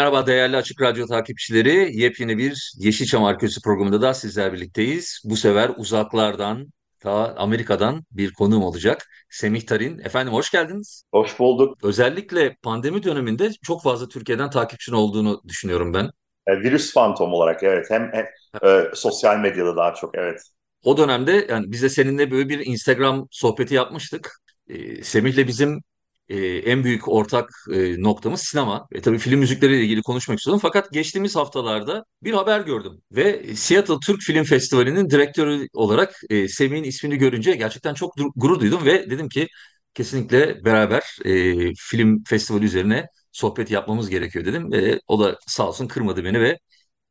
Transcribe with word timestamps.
Merhaba 0.00 0.26
değerli 0.26 0.56
Açık 0.56 0.82
Radyo 0.82 1.06
takipçileri. 1.06 2.00
Yepyeni 2.00 2.38
bir 2.38 2.72
Yeşilçam 2.78 3.24
Arkeolojisi 3.24 3.60
programında 3.60 4.02
da 4.02 4.14
sizler 4.14 4.52
birlikteyiz. 4.52 5.22
Bu 5.24 5.36
sefer 5.36 5.70
uzaklardan, 5.76 6.72
ta 7.00 7.34
Amerika'dan 7.36 8.04
bir 8.10 8.32
konuğum 8.32 8.62
olacak. 8.62 9.06
Semih 9.30 9.66
Tarin. 9.66 9.98
Efendim 9.98 10.32
hoş 10.32 10.50
geldiniz. 10.50 11.04
Hoş 11.12 11.38
bulduk. 11.38 11.84
Özellikle 11.84 12.56
pandemi 12.62 13.02
döneminde 13.02 13.50
çok 13.62 13.82
fazla 13.82 14.08
Türkiye'den 14.08 14.50
takipçin 14.50 14.92
olduğunu 14.92 15.42
düşünüyorum 15.48 15.94
ben. 15.94 16.10
E, 16.46 16.60
virüs 16.60 16.92
fantom 16.92 17.32
olarak 17.32 17.62
evet. 17.62 17.86
Hem, 17.90 18.10
hem 18.12 18.26
e, 18.70 18.84
sosyal 18.94 19.38
medyada 19.38 19.76
daha 19.76 19.94
çok 19.94 20.14
evet. 20.14 20.40
O 20.84 20.96
dönemde 20.96 21.46
yani 21.50 21.64
biz 21.68 21.82
de 21.82 21.88
seninle 21.88 22.30
böyle 22.30 22.48
bir 22.48 22.66
Instagram 22.66 23.26
sohbeti 23.30 23.74
yapmıştık. 23.74 24.30
E, 24.68 25.04
Semih'le 25.04 25.46
bizim 25.46 25.82
e, 26.30 26.36
en 26.46 26.84
büyük 26.84 27.08
ortak 27.08 27.50
e, 27.72 28.02
noktamız 28.02 28.40
sinema. 28.40 28.86
E, 28.92 29.00
tabii 29.00 29.18
film 29.18 29.40
müzikleriyle 29.40 29.84
ilgili 29.84 30.02
konuşmak 30.02 30.38
istiyorum. 30.38 30.60
Fakat 30.62 30.92
geçtiğimiz 30.92 31.36
haftalarda 31.36 32.04
bir 32.22 32.32
haber 32.32 32.60
gördüm. 32.60 32.92
Ve 33.12 33.54
Seattle 33.56 33.94
Türk 34.06 34.20
Film 34.22 34.44
Festivali'nin 34.44 35.10
direktörü 35.10 35.66
olarak 35.72 36.20
e, 36.30 36.48
Semih'in 36.48 36.84
ismini 36.84 37.16
görünce 37.18 37.54
gerçekten 37.56 37.94
çok 37.94 38.14
gurur 38.36 38.60
duydum 38.60 38.84
ve 38.84 39.10
dedim 39.10 39.28
ki 39.28 39.48
kesinlikle 39.94 40.64
beraber 40.64 41.02
e, 41.24 41.54
film 41.78 42.24
festivali 42.24 42.64
üzerine 42.64 43.06
sohbet 43.32 43.70
yapmamız 43.70 44.10
gerekiyor 44.10 44.44
dedim. 44.44 44.74
E, 44.74 45.00
o 45.08 45.20
da 45.20 45.38
sağ 45.46 45.68
olsun 45.68 45.88
kırmadı 45.88 46.24
beni 46.24 46.40
ve 46.40 46.58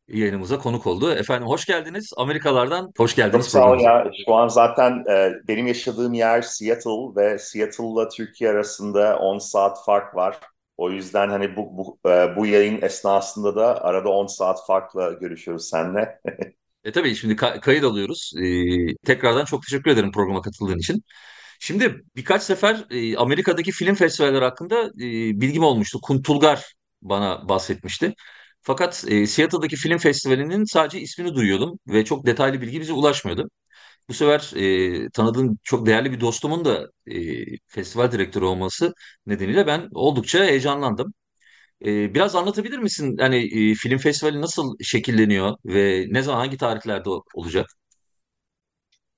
yayınımıza 0.10 0.60
konuk 0.60 0.88
oldu. 0.88 1.12
Efendim 1.12 1.48
hoş 1.48 1.66
geldiniz. 1.66 2.12
Amerikalardan 2.18 2.92
hoş 2.98 3.16
geldiniz. 3.16 3.46
Çok 3.46 3.52
sağ 3.52 3.72
ol 3.72 3.80
ya. 3.80 4.12
Şu 4.26 4.36
an 4.36 4.48
zaten 4.48 5.04
e, 5.10 5.32
benim 5.48 5.68
yaşadığım 5.68 6.14
yer 6.14 6.42
Seattle 6.42 7.16
ve 7.16 7.40
Seattle'la 7.40 8.10
Türkiye 8.10 8.50
arasında 8.50 9.18
10 9.20 9.38
saat 9.38 9.86
fark 9.86 10.16
var. 10.16 10.40
O 10.78 10.92
yüzden 10.92 11.30
hani 11.30 11.56
bu 11.56 11.78
bu, 11.78 12.10
e, 12.10 12.36
bu 12.36 12.46
yayın 12.46 12.82
esnasında 12.82 13.56
da 13.56 13.84
arada 13.84 14.10
10 14.10 14.28
saat 14.28 14.66
farkla 14.68 15.12
görüşüyoruz 15.12 15.70
seninle. 15.70 16.20
e 16.84 16.92
tabii 16.92 17.16
şimdi 17.16 17.34
ka- 17.34 17.60
kayıt 17.60 17.84
alıyoruz. 17.84 18.34
E, 18.38 18.46
tekrardan 19.06 19.46
çok 19.46 19.64
teşekkür 19.64 19.92
ederim 19.92 20.12
programa 20.12 20.42
katıldığın 20.42 20.78
için. 20.78 21.04
Şimdi 21.60 22.02
birkaç 22.16 22.44
sefer 22.44 22.86
e, 22.90 23.18
Amerika'daki 23.18 23.72
film 23.72 23.96
festivalleri 23.96 24.44
hakkında 24.46 24.84
e, 24.86 25.42
bilgim 25.42 25.64
olmuştu. 25.64 26.00
Kuntulgar 26.02 26.74
bana 27.02 27.50
bahsetmişti. 27.50 28.14
Fakat 28.62 29.06
e, 29.08 29.28
Seattle'daki 29.28 29.76
film 29.76 29.98
festivalinin 29.98 30.64
sadece 30.66 31.00
ismini 31.02 31.36
duyuyordum 31.36 31.80
ve 31.88 32.06
çok 32.06 32.26
detaylı 32.26 32.62
bilgi 32.62 32.82
bize 32.82 32.94
ulaşmıyordu. 32.94 33.50
Bu 34.10 34.14
sefer 34.14 34.52
e, 35.06 35.10
tanıdığım 35.12 35.60
çok 35.64 35.86
değerli 35.86 36.12
bir 36.12 36.22
dostumun 36.22 36.66
da 36.66 36.88
e, 37.08 37.46
festival 37.68 38.12
direktörü 38.12 38.46
olması 38.46 38.94
nedeniyle 39.26 39.68
ben 39.68 39.90
oldukça 39.96 40.46
heyecanlandım. 40.46 41.14
E, 41.86 42.14
biraz 42.14 42.36
anlatabilir 42.36 42.80
misin? 42.80 43.18
Hani 43.20 43.38
e, 43.72 43.76
film 43.76 43.98
festivali 44.00 44.42
nasıl 44.42 44.76
şekilleniyor 44.84 45.58
ve 45.66 46.06
ne 46.10 46.22
zaman 46.24 46.40
hangi 46.40 46.58
tarihlerde 46.58 47.10
olacak? 47.36 47.68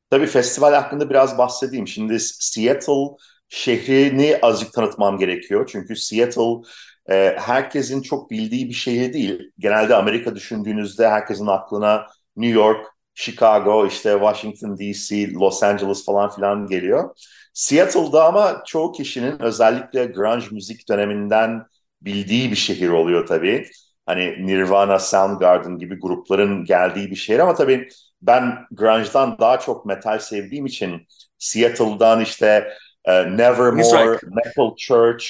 Tabii 0.09 0.25
festival 0.28 0.74
hakkında 0.74 1.09
biraz 1.09 1.38
bahsedeyim. 1.38 1.88
Şimdi 1.88 2.19
Seattle 2.19 3.07
şehrini 3.50 4.40
azıcık 4.41 4.74
tanıtmam 4.74 5.18
gerekiyor. 5.18 5.69
Çünkü 5.72 5.96
Seattle 5.96 6.68
e, 7.11 7.35
herkesin 7.39 8.01
çok 8.01 8.31
bildiği 8.31 8.69
bir 8.69 8.73
şehir 8.73 9.13
değil. 9.13 9.51
Genelde 9.59 9.95
Amerika 9.95 10.35
düşündüğünüzde 10.35 11.09
herkesin 11.09 11.47
aklına 11.47 12.07
New 12.35 12.59
York, 12.59 12.88
Chicago, 13.13 13.88
işte 13.88 14.11
Washington 14.11 14.77
DC, 14.77 15.33
Los 15.33 15.63
Angeles 15.63 16.05
falan 16.05 16.29
filan 16.29 16.67
geliyor. 16.67 17.16
Seattle'da 17.53 18.25
ama 18.25 18.63
çoğu 18.67 18.91
kişinin 18.91 19.41
özellikle 19.41 20.05
grunge 20.05 20.45
müzik 20.51 20.89
döneminden 20.89 21.66
bildiği 22.01 22.51
bir 22.51 22.55
şehir 22.55 22.89
oluyor 22.89 23.27
tabii. 23.27 23.67
Hani 24.05 24.47
Nirvana, 24.47 25.00
Soundgarden 25.00 25.77
gibi 25.77 26.00
grupların 26.00 26.66
geldiği 26.66 27.11
bir 27.11 27.16
şehir 27.16 27.39
ama 27.39 27.55
tabii 27.55 27.89
ben 28.21 28.66
grunge'dan 28.71 29.38
daha 29.39 29.59
çok 29.59 29.85
metal 29.85 30.19
sevdiğim 30.19 30.66
için 30.66 31.07
Seattle'dan 31.38 32.21
işte 32.21 32.73
uh, 33.07 33.25
Nevermore, 33.25 34.19
Metal 34.23 34.75
Church, 34.77 35.25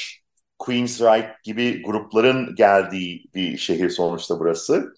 Queensryche 0.61 1.35
gibi 1.43 1.81
grupların 1.83 2.55
geldiği 2.55 3.23
bir 3.35 3.57
şehir 3.57 3.89
sonuçta 3.89 4.39
burası. 4.39 4.93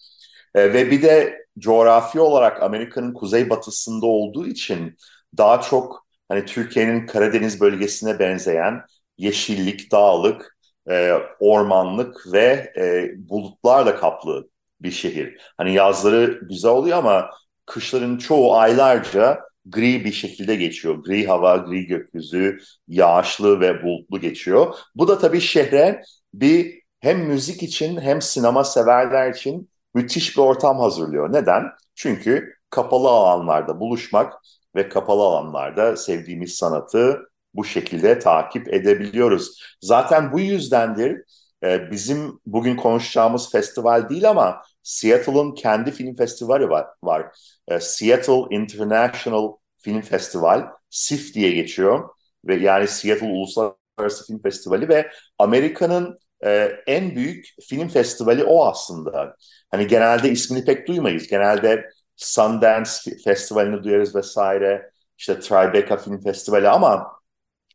E, 0.54 0.72
ve 0.72 0.90
bir 0.90 1.02
de 1.02 1.44
coğrafi 1.58 2.20
olarak 2.20 2.62
Amerika'nın 2.62 3.14
kuzeybatısında 3.14 4.06
olduğu 4.06 4.46
için 4.46 4.96
daha 5.36 5.60
çok 5.60 6.06
hani 6.28 6.44
Türkiye'nin 6.44 7.06
Karadeniz 7.06 7.60
bölgesine 7.60 8.18
benzeyen 8.18 8.82
yeşillik, 9.18 9.92
dağlık, 9.92 10.56
e, 10.90 11.12
ormanlık 11.40 12.32
ve 12.32 12.72
e, 12.76 13.10
bulutlarla 13.28 13.96
kaplı 13.96 14.48
bir 14.80 14.90
şehir. 14.90 15.40
Hani 15.56 15.74
yazları 15.74 16.40
güzel 16.42 16.70
oluyor 16.70 16.98
ama 16.98 17.30
kışların 17.66 18.18
çoğu 18.18 18.56
aylarca 18.56 19.40
gri 19.66 20.04
bir 20.04 20.12
şekilde 20.12 20.56
geçiyor. 20.56 20.94
Gri 20.94 21.26
hava, 21.26 21.56
gri 21.56 21.86
gökyüzü, 21.86 22.58
yağışlı 22.88 23.60
ve 23.60 23.82
bulutlu 23.82 24.20
geçiyor. 24.20 24.74
Bu 24.94 25.08
da 25.08 25.18
tabii 25.18 25.40
şehre 25.40 26.02
bir 26.34 26.82
hem 27.00 27.18
müzik 27.18 27.62
için 27.62 28.00
hem 28.00 28.22
sinema 28.22 28.64
severler 28.64 29.30
için 29.30 29.70
müthiş 29.94 30.36
bir 30.36 30.42
ortam 30.42 30.78
hazırlıyor. 30.78 31.32
Neden? 31.32 31.64
Çünkü 31.94 32.54
kapalı 32.70 33.08
alanlarda 33.08 33.80
buluşmak 33.80 34.32
ve 34.74 34.88
kapalı 34.88 35.22
alanlarda 35.22 35.96
sevdiğimiz 35.96 36.54
sanatı 36.54 37.20
bu 37.54 37.64
şekilde 37.64 38.18
takip 38.18 38.74
edebiliyoruz. 38.74 39.62
Zaten 39.80 40.32
bu 40.32 40.40
yüzdendir 40.40 41.22
e, 41.64 41.90
bizim 41.90 42.40
bugün 42.46 42.76
konuşacağımız 42.76 43.52
festival 43.52 44.08
değil 44.08 44.30
ama 44.30 44.62
Seattle'ın 44.84 45.54
kendi 45.54 45.92
film 45.92 46.16
festivali 46.16 46.70
var. 46.70 46.86
var. 47.04 47.26
E, 47.68 47.80
Seattle 47.80 48.56
International 48.56 49.52
Film 49.78 50.00
Festival, 50.02 50.68
SIF 50.90 51.34
diye 51.34 51.52
geçiyor. 51.52 52.08
ve 52.44 52.54
Yani 52.56 52.88
Seattle 52.88 53.26
Uluslararası 53.26 54.26
Film 54.26 54.42
Festivali 54.42 54.88
ve 54.88 55.10
Amerika'nın 55.38 56.18
e, 56.44 56.72
en 56.86 57.16
büyük 57.16 57.46
film 57.68 57.88
festivali 57.88 58.44
o 58.44 58.66
aslında. 58.66 59.36
Hani 59.70 59.86
genelde 59.86 60.30
ismini 60.30 60.64
pek 60.64 60.88
duymayız. 60.88 61.26
Genelde 61.28 61.90
Sundance 62.16 62.90
Festivali'ni 63.24 63.84
duyarız 63.84 64.14
vesaire. 64.16 64.90
İşte 65.18 65.40
Tribeca 65.40 65.96
Film 65.96 66.22
Festivali 66.22 66.68
ama 66.68 67.12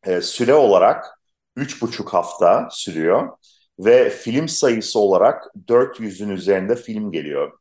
e, 0.05 0.21
süre 0.21 0.53
olarak 0.53 1.05
üç 1.55 1.81
buçuk 1.81 2.13
hafta 2.13 2.67
sürüyor 2.71 3.37
ve 3.79 4.09
film 4.09 4.47
sayısı 4.47 4.99
olarak 4.99 5.43
400'ün 5.67 6.29
üzerinde 6.29 6.75
film 6.75 7.11
geliyor. 7.11 7.51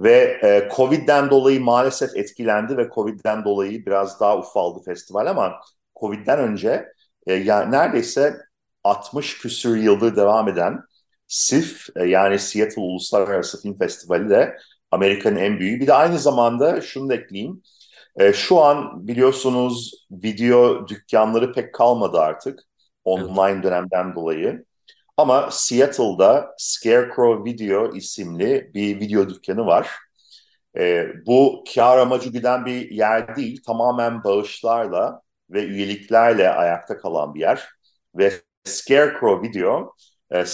Ve 0.00 0.40
e, 0.42 0.68
Covid'den 0.76 1.30
dolayı 1.30 1.60
maalesef 1.60 2.16
etkilendi 2.16 2.76
ve 2.76 2.88
Covid'den 2.94 3.44
dolayı 3.44 3.86
biraz 3.86 4.20
daha 4.20 4.38
ufaldı 4.38 4.84
festival 4.84 5.26
ama 5.26 5.60
Covid'den 6.00 6.38
önce 6.38 6.92
e, 7.26 7.34
yani 7.34 7.72
neredeyse 7.72 8.36
60 8.84 9.38
küsür 9.38 9.76
yıldır 9.76 10.16
devam 10.16 10.48
eden 10.48 10.80
SIF 11.28 11.86
e, 11.96 12.04
yani 12.04 12.38
Seattle 12.38 12.82
Uluslararası 12.82 13.62
Film 13.62 13.78
Festivali 13.78 14.30
de 14.30 14.56
Amerika'nın 14.90 15.36
en 15.36 15.58
büyüğü. 15.58 15.80
Bir 15.80 15.86
de 15.86 15.94
aynı 15.94 16.18
zamanda 16.18 16.80
şunu 16.80 17.08
da 17.08 17.14
ekleyeyim. 17.14 17.62
E, 18.16 18.32
şu 18.32 18.60
an 18.64 19.08
biliyorsunuz 19.08 20.06
video 20.10 20.88
dükkanları 20.88 21.52
pek 21.52 21.74
kalmadı 21.74 22.18
artık 22.20 22.60
online 23.04 23.62
dönemden 23.62 24.14
dolayı. 24.14 24.64
Ama 25.18 25.48
Seattle'da 25.50 26.54
Scarecrow 26.58 27.44
Video 27.44 27.94
isimli 27.94 28.70
bir 28.74 29.00
video 29.00 29.28
dükkanı 29.28 29.66
var. 29.66 29.90
E, 30.78 31.06
bu 31.26 31.64
kar 31.74 31.98
amacı 31.98 32.30
güden 32.30 32.66
bir 32.66 32.90
yer 32.90 33.36
değil, 33.36 33.62
tamamen 33.66 34.24
bağışlarla 34.24 35.22
ve 35.50 35.64
üyeliklerle 35.64 36.50
ayakta 36.50 36.98
kalan 36.98 37.34
bir 37.34 37.40
yer. 37.40 37.68
Ve 38.14 38.32
Scarecrow 38.64 39.48
Video, 39.48 39.94
e, 40.30 40.44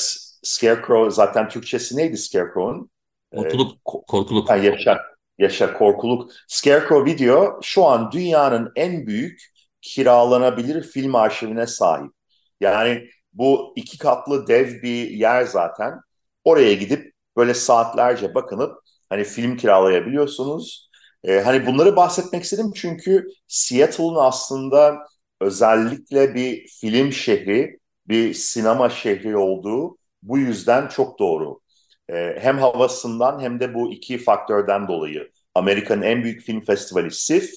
Scarecrow 0.42 1.10
zaten 1.10 1.48
Türkçesi 1.48 1.96
neydi 1.96 2.16
Scarecrow'un? 2.16 2.90
E, 3.32 3.36
korkuluk, 3.36 3.84
korkuluk. 4.06 4.50
Yani 4.50 4.66
yaşa, 4.66 5.00
yaşa, 5.38 5.72
korkuluk. 5.72 6.30
Scarecrow 6.48 7.12
Video 7.12 7.58
şu 7.62 7.84
an 7.84 8.12
dünyanın 8.12 8.72
en 8.76 9.06
büyük 9.06 9.42
kiralanabilir 9.82 10.82
film 10.82 11.14
arşivine 11.14 11.66
sahip. 11.66 12.12
Yani 12.60 13.08
bu 13.34 13.72
iki 13.76 13.98
katlı 13.98 14.46
dev 14.46 14.82
bir 14.82 15.10
yer 15.10 15.44
zaten. 15.44 16.00
Oraya 16.44 16.74
gidip 16.74 17.12
böyle 17.36 17.54
saatlerce 17.54 18.34
bakınıp 18.34 18.78
hani 19.10 19.24
film 19.24 19.56
kiralayabiliyorsunuz. 19.56 20.90
Ee, 21.24 21.40
hani 21.40 21.66
bunları 21.66 21.96
bahsetmek 21.96 22.44
istedim 22.44 22.72
çünkü 22.74 23.26
Seattle'ın 23.48 24.16
aslında 24.16 25.06
özellikle 25.40 26.34
bir 26.34 26.68
film 26.68 27.12
şehri, 27.12 27.78
bir 28.08 28.34
sinema 28.34 28.90
şehri 28.90 29.36
olduğu 29.36 29.98
bu 30.22 30.38
yüzden 30.38 30.88
çok 30.88 31.18
doğru. 31.18 31.60
Ee, 32.08 32.36
hem 32.40 32.58
havasından 32.58 33.40
hem 33.40 33.60
de 33.60 33.74
bu 33.74 33.92
iki 33.92 34.18
faktörden 34.18 34.88
dolayı. 34.88 35.30
Amerika'nın 35.54 36.02
en 36.02 36.22
büyük 36.24 36.42
film 36.42 36.60
festivali 36.60 37.10
SIFF 37.10 37.50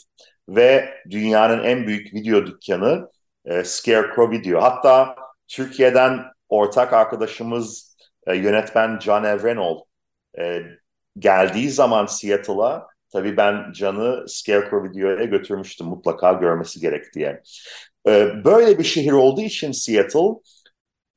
ve 0.50 0.94
dünyanın 1.10 1.64
en 1.64 1.88
büyük 1.88 2.14
video 2.14 2.46
dükkanı 2.46 3.10
e, 3.46 3.64
Scarecrow 3.64 4.38
Video. 4.38 4.62
Hatta 4.62 5.16
Türkiye'den 5.48 6.20
ortak 6.50 6.94
arkadaşımız 6.94 7.98
e, 8.28 8.36
yönetmen 8.36 9.00
John 9.00 9.24
Evrenol 9.24 9.82
e, 10.40 10.62
geldiği 11.20 11.72
zaman 11.72 12.06
Seattle'a 12.06 12.88
tabii 13.14 13.38
ben 13.38 13.72
Can'ı 13.72 14.26
Scarecrow 14.28 14.90
Video'ya 14.90 15.26
götürmüştüm 15.26 15.88
mutlaka 15.88 16.34
görmesi 16.34 16.80
gerek 16.80 17.14
diye. 17.16 17.42
E, 18.08 18.44
böyle 18.46 18.80
bir 18.80 18.84
şehir 18.84 19.12
olduğu 19.12 19.42
için 19.42 19.72
Seattle 19.72 20.42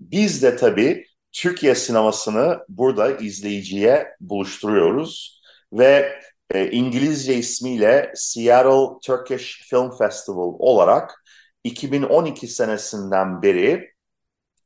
biz 0.01 0.43
de 0.43 0.57
tabii 0.57 1.07
Türkiye 1.33 1.75
sinemasını 1.75 2.59
burada 2.69 3.17
izleyiciye 3.17 4.09
buluşturuyoruz 4.21 5.41
ve 5.73 6.21
e, 6.51 6.71
İngilizce 6.71 7.35
ismiyle 7.35 8.13
Seattle 8.15 8.99
Turkish 9.05 9.69
Film 9.71 9.91
Festival 9.99 10.55
olarak 10.59 11.25
2012 11.65 12.49
senesinden 12.49 13.43
beri 13.43 13.91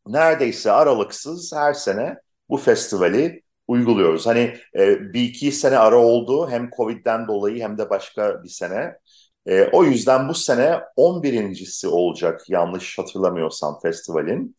neredeyse 0.07 0.73
aralıksız 0.73 1.53
her 1.55 1.73
sene 1.75 2.17
bu 2.49 2.57
festivali 2.57 3.43
uyguluyoruz. 3.69 4.27
Hani 4.27 4.57
e, 4.79 5.13
bir 5.13 5.23
iki 5.23 5.53
sene 5.53 5.79
ara 5.79 5.97
oldu 5.99 6.51
hem 6.51 6.71
Covid'den 6.77 7.29
dolayı 7.29 7.63
hem 7.63 7.79
de 7.79 7.91
başka 7.91 8.43
bir 8.45 8.49
sene. 8.49 8.95
E, 9.47 9.65
o 9.73 9.85
yüzden 9.85 10.29
bu 10.29 10.35
sene 10.35 10.81
11.si 10.97 11.89
olacak 11.89 12.51
yanlış 12.51 12.99
hatırlamıyorsam 12.99 13.81
festivalin. 13.83 14.57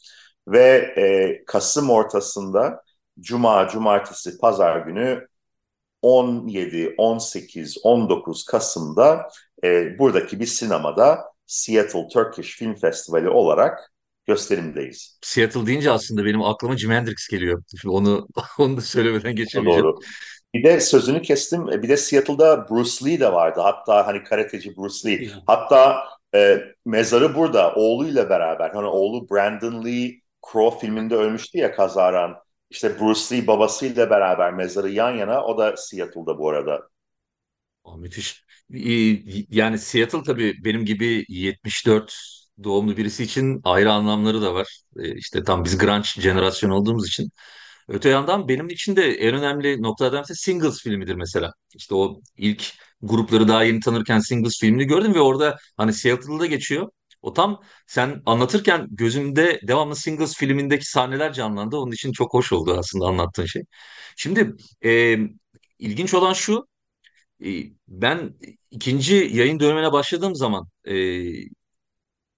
Ve 0.47 0.93
e, 0.97 1.45
Kasım 1.45 1.89
ortasında 1.89 2.83
Cuma, 3.19 3.67
Cumartesi, 3.67 4.37
Pazar 4.37 4.77
günü 4.79 5.27
17, 6.01 6.95
18, 6.97 7.77
19 7.83 8.45
Kasım'da 8.45 9.29
e, 9.63 9.99
buradaki 9.99 10.39
bir 10.39 10.45
sinemada 10.45 11.25
Seattle 11.47 12.07
Turkish 12.07 12.57
Film 12.57 12.75
Festivali 12.75 13.29
olarak 13.29 13.94
gösterimdeyiz. 14.27 15.19
Seattle 15.21 15.65
deyince 15.65 15.91
aslında 15.91 16.25
benim 16.25 16.41
aklıma 16.41 16.77
Jimi 16.77 16.93
Hendrix 16.93 17.27
geliyor. 17.27 17.63
Şimdi 17.81 17.89
onu 17.95 18.27
onu 18.59 18.77
da 18.77 18.81
söylemeden 18.81 19.35
geçemeyeceğim. 19.35 19.83
Doğru. 19.83 19.99
Bir 20.53 20.63
de 20.63 20.79
sözünü 20.79 21.21
kestim. 21.21 21.67
Bir 21.67 21.89
de 21.89 21.97
Seattle'da 21.97 22.69
Bruce 22.69 23.05
Lee 23.05 23.19
de 23.19 23.33
vardı. 23.33 23.59
Hatta 23.63 24.07
hani 24.07 24.23
karateci 24.23 24.77
Bruce 24.77 25.09
Lee. 25.09 25.29
Hatta 25.47 26.03
e, 26.35 26.61
mezarı 26.85 27.35
burada 27.35 27.73
oğluyla 27.75 28.29
beraber. 28.29 28.69
Hani 28.69 28.87
oğlu 28.87 29.29
Brandon 29.29 29.85
Lee 29.85 30.11
Crow 30.51 30.79
filminde 30.79 31.15
ölmüştü 31.15 31.57
ya 31.57 31.71
kazaran. 31.75 32.35
İşte 32.69 32.99
Bruce 32.99 33.35
Lee 33.35 33.47
babasıyla 33.47 34.09
beraber 34.09 34.53
mezarı 34.53 34.89
yan 34.89 35.11
yana. 35.11 35.43
O 35.45 35.57
da 35.57 35.77
Seattle'da 35.77 36.37
bu 36.39 36.49
arada. 36.49 36.89
Aa, 37.83 37.97
müthiş. 37.97 38.45
Yani 39.49 39.79
Seattle 39.79 40.23
tabii 40.23 40.63
benim 40.63 40.85
gibi 40.85 41.25
74 41.29 42.44
doğumlu 42.63 42.97
birisi 42.97 43.23
için 43.23 43.61
ayrı 43.63 43.91
anlamları 43.91 44.41
da 44.41 44.53
var. 44.53 44.81
İşte 45.15 45.43
tam 45.43 45.63
biz 45.65 45.77
grunge 45.77 46.07
jenerasyon 46.21 46.69
olduğumuz 46.69 47.07
için. 47.07 47.29
Öte 47.87 48.09
yandan 48.09 48.47
benim 48.47 48.69
için 48.69 48.95
de 48.95 49.03
en 49.11 49.35
önemli 49.35 49.81
noktalardan 49.81 50.19
birisi 50.23 50.35
Singles 50.35 50.81
filmidir 50.83 51.15
mesela. 51.15 51.51
İşte 51.75 51.95
o 51.95 52.21
ilk 52.37 52.73
grupları 53.01 53.47
daha 53.47 53.63
yeni 53.63 53.79
tanırken 53.79 54.19
Singles 54.19 54.59
filmini 54.59 54.85
gördüm 54.85 55.13
ve 55.13 55.19
orada 55.19 55.57
hani 55.77 55.93
Seattle'da 55.93 56.45
geçiyor. 56.45 56.89
O 57.21 57.33
tam 57.33 57.61
sen 57.87 58.21
anlatırken 58.25 58.87
gözümde 58.91 59.59
devamlı 59.67 59.95
Singles 59.95 60.35
filmindeki 60.35 60.85
sahneler 60.89 61.33
canlandı. 61.33 61.77
Onun 61.77 61.91
için 61.91 62.11
çok 62.11 62.33
hoş 62.33 62.53
oldu 62.53 62.75
aslında 62.79 63.05
anlattığın 63.05 63.45
şey. 63.45 63.63
Şimdi 64.17 64.55
e, 64.85 65.17
ilginç 65.79 66.13
olan 66.13 66.33
şu, 66.33 66.67
e, 67.45 67.47
ben 67.87 68.35
ikinci 68.71 69.15
yayın 69.15 69.59
dönemine 69.59 69.91
başladığım 69.93 70.35
zaman 70.35 70.67
e, 70.85 70.95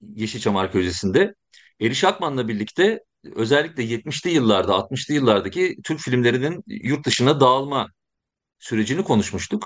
Yeşilçam 0.01 0.57
Arkeolojisi'nde 0.57 1.33
Eriş 1.81 2.03
Akman'la 2.03 2.47
birlikte 2.47 2.99
özellikle 3.35 3.83
70'li 3.83 4.29
yıllarda, 4.29 4.73
60'lı 4.73 5.13
yıllardaki 5.13 5.75
Türk 5.83 5.99
filmlerinin 5.99 6.63
yurt 6.67 7.05
dışına 7.05 7.39
dağılma 7.39 7.87
sürecini 8.59 9.03
konuşmuştuk. 9.03 9.65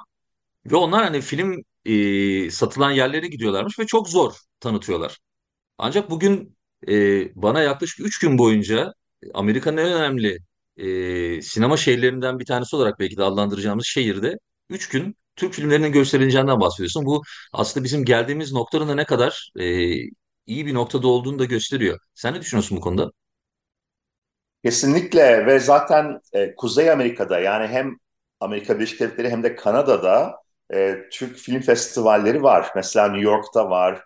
Ve 0.66 0.76
onlar 0.76 1.04
hani 1.04 1.22
film 1.22 1.64
e, 1.86 2.52
satılan 2.52 2.92
yerlere 2.92 3.28
gidiyorlarmış 3.28 3.80
ve 3.80 3.86
çok 3.86 4.10
zor 4.10 4.34
tanıtıyorlar. 4.60 5.18
Ancak 5.78 6.10
bugün 6.10 6.58
e, 6.88 6.94
bana 7.36 7.62
yaklaşık 7.62 8.06
3 8.06 8.20
gün 8.20 8.38
boyunca 8.38 8.94
Amerika'nın 9.34 9.78
en 9.78 9.94
önemli 9.94 10.40
e, 10.78 11.42
sinema 11.42 11.78
şehirlerinden 11.78 12.40
bir 12.40 12.46
tanesi 12.46 12.76
olarak 12.76 13.00
belki 13.00 13.18
de 13.18 13.24
adlandıracağımız 13.24 13.86
şehirde 13.86 14.36
3 14.70 14.90
gün 14.90 15.16
Türk 15.36 15.54
filmlerinin 15.54 15.92
gösterileceğinden 15.92 16.60
bahsediyorsun. 16.60 17.06
Bu 17.06 17.22
aslında 17.54 17.84
bizim 17.84 18.06
geldiğimiz 18.06 18.54
noktanın 18.54 18.98
ne 18.98 19.06
kadar 19.06 19.52
e, 19.60 19.96
iyi 20.46 20.66
bir 20.66 20.74
noktada 20.74 21.08
olduğunu 21.08 21.40
da 21.40 21.46
gösteriyor. 21.46 22.00
Sen 22.16 22.34
ne 22.34 22.42
düşünüyorsun 22.42 22.78
bu 22.78 22.82
konuda? 22.82 23.12
Kesinlikle 24.64 25.46
ve 25.46 25.60
zaten 25.60 26.20
e, 26.34 26.56
Kuzey 26.56 26.92
Amerika'da 26.92 27.40
yani 27.40 27.68
hem 27.68 27.98
Amerika 28.40 28.76
Birleşik 28.76 29.00
Devletleri 29.00 29.30
hem 29.30 29.44
de 29.44 29.56
Kanada'da 29.56 30.36
e, 30.74 30.98
Türk 31.12 31.38
film 31.38 31.62
festivalleri 31.62 32.44
var. 32.44 32.72
Mesela 32.76 33.08
New 33.08 33.22
York'ta 33.24 33.70
var, 33.70 34.04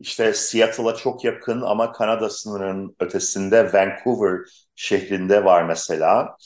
işte 0.00 0.32
Seattle'a 0.34 0.94
çok 0.96 1.24
yakın 1.24 1.60
ama 1.60 1.92
Kanada 1.92 2.30
sınırının 2.30 2.96
ötesinde 3.00 3.72
Vancouver 3.72 4.40
şehrinde 4.74 5.44
var 5.44 5.62
mesela. 5.64 6.36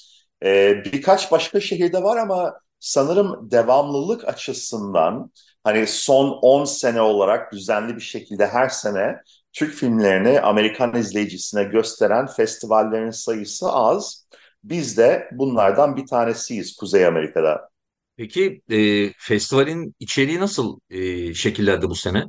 Ee, 0.44 0.84
birkaç 0.84 1.32
başka 1.32 1.60
şehirde 1.60 2.02
var 2.02 2.16
ama 2.16 2.60
sanırım 2.80 3.50
devamlılık 3.50 4.28
açısından 4.28 5.32
hani 5.64 5.86
son 5.86 6.38
10 6.42 6.64
sene 6.64 7.00
olarak 7.00 7.52
düzenli 7.52 7.96
bir 7.96 8.00
şekilde 8.00 8.46
her 8.46 8.68
sene 8.68 9.16
Türk 9.52 9.74
filmlerini 9.74 10.40
Amerikan 10.40 10.94
izleyicisine 10.94 11.64
gösteren 11.64 12.26
festivallerin 12.26 13.10
sayısı 13.10 13.68
az. 13.72 14.26
Biz 14.64 14.98
de 14.98 15.28
bunlardan 15.32 15.96
bir 15.96 16.06
tanesiyiz 16.06 16.76
Kuzey 16.76 17.06
Amerika'da. 17.06 17.70
Peki 18.16 18.62
e, 18.70 19.12
festivalin 19.18 19.94
içeriği 20.00 20.40
nasıl 20.40 20.78
e, 20.90 21.34
şekillendi 21.34 21.90
bu 21.90 21.94
sene? 21.94 22.24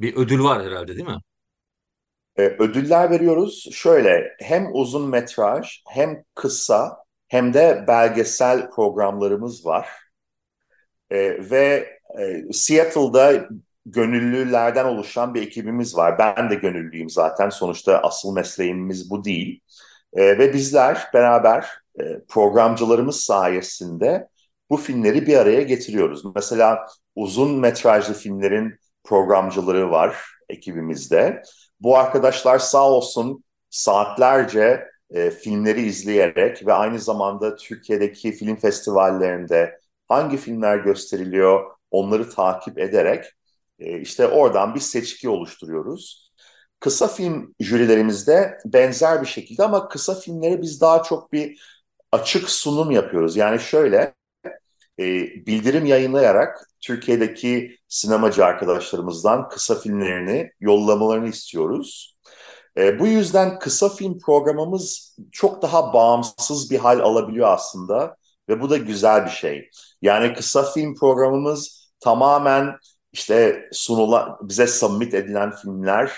Bir 0.00 0.16
ödül 0.16 0.40
var 0.40 0.64
herhalde 0.64 0.96
değil 0.96 1.08
mi? 1.08 1.20
Ee, 2.36 2.42
ödüller 2.42 3.10
veriyoruz. 3.10 3.68
Şöyle 3.72 4.36
hem 4.38 4.74
uzun 4.74 5.08
metraj 5.08 5.82
hem 5.88 6.24
kısa 6.34 6.96
hem 7.32 7.54
de 7.54 7.84
belgesel 7.88 8.70
programlarımız 8.70 9.66
var. 9.66 9.88
Ee, 11.10 11.50
ve 11.50 11.88
e, 12.20 12.52
Seattle'da 12.52 13.48
gönüllülerden 13.86 14.84
oluşan 14.84 15.34
bir 15.34 15.42
ekibimiz 15.42 15.96
var. 15.96 16.18
Ben 16.18 16.50
de 16.50 16.54
gönüllüyüm 16.54 17.10
zaten. 17.10 17.48
Sonuçta 17.48 17.98
asıl 17.98 18.32
mesleğimiz 18.32 19.10
bu 19.10 19.24
değil. 19.24 19.60
Ee, 20.14 20.38
ve 20.38 20.52
bizler 20.52 21.08
beraber 21.14 21.68
e, 22.00 22.04
programcılarımız 22.28 23.20
sayesinde 23.20 24.28
bu 24.70 24.76
filmleri 24.76 25.26
bir 25.26 25.36
araya 25.36 25.62
getiriyoruz. 25.62 26.22
Mesela 26.34 26.86
uzun 27.16 27.60
metrajlı 27.60 28.14
filmlerin 28.14 28.74
programcıları 29.04 29.90
var 29.90 30.16
ekibimizde. 30.48 31.42
Bu 31.80 31.98
arkadaşlar 31.98 32.58
sağ 32.58 32.90
olsun 32.90 33.44
saatlerce 33.70 34.91
e, 35.12 35.30
filmleri 35.30 35.82
izleyerek 35.82 36.66
ve 36.66 36.72
aynı 36.72 36.98
zamanda 36.98 37.56
Türkiye'deki 37.56 38.32
film 38.32 38.56
festivallerinde 38.56 39.80
hangi 40.08 40.36
filmler 40.36 40.78
gösteriliyor 40.78 41.70
onları 41.90 42.30
takip 42.30 42.78
ederek 42.78 43.24
e, 43.78 44.00
işte 44.00 44.26
oradan 44.26 44.74
bir 44.74 44.80
seçki 44.80 45.28
oluşturuyoruz. 45.28 46.32
Kısa 46.80 47.08
film 47.08 47.54
jürilerimizde 47.60 48.58
benzer 48.64 49.22
bir 49.22 49.26
şekilde 49.26 49.64
ama 49.64 49.88
kısa 49.88 50.14
filmleri 50.14 50.62
biz 50.62 50.80
daha 50.80 51.02
çok 51.02 51.32
bir 51.32 51.62
açık 52.12 52.50
sunum 52.50 52.90
yapıyoruz. 52.90 53.36
Yani 53.36 53.60
şöyle 53.60 54.14
e, 54.98 55.04
bildirim 55.46 55.86
yayınlayarak 55.86 56.68
Türkiye'deki 56.80 57.78
sinemacı 57.88 58.44
arkadaşlarımızdan 58.44 59.48
kısa 59.48 59.80
filmlerini 59.80 60.50
yollamalarını 60.60 61.28
istiyoruz. 61.28 62.11
E, 62.78 62.98
bu 62.98 63.06
yüzden 63.06 63.58
kısa 63.58 63.88
film 63.88 64.18
programımız 64.18 65.16
çok 65.32 65.62
daha 65.62 65.92
bağımsız 65.92 66.70
bir 66.70 66.78
hal 66.78 67.00
alabiliyor 67.00 67.48
aslında 67.48 68.16
ve 68.48 68.60
bu 68.60 68.70
da 68.70 68.76
güzel 68.76 69.24
bir 69.24 69.30
şey. 69.30 69.70
Yani 70.02 70.34
kısa 70.34 70.72
film 70.72 70.94
programımız 70.94 71.92
tamamen 72.00 72.76
işte 73.12 73.68
sunulan 73.72 74.38
bize 74.42 74.66
submit 74.66 75.14
edilen 75.14 75.50
filmler 75.50 76.12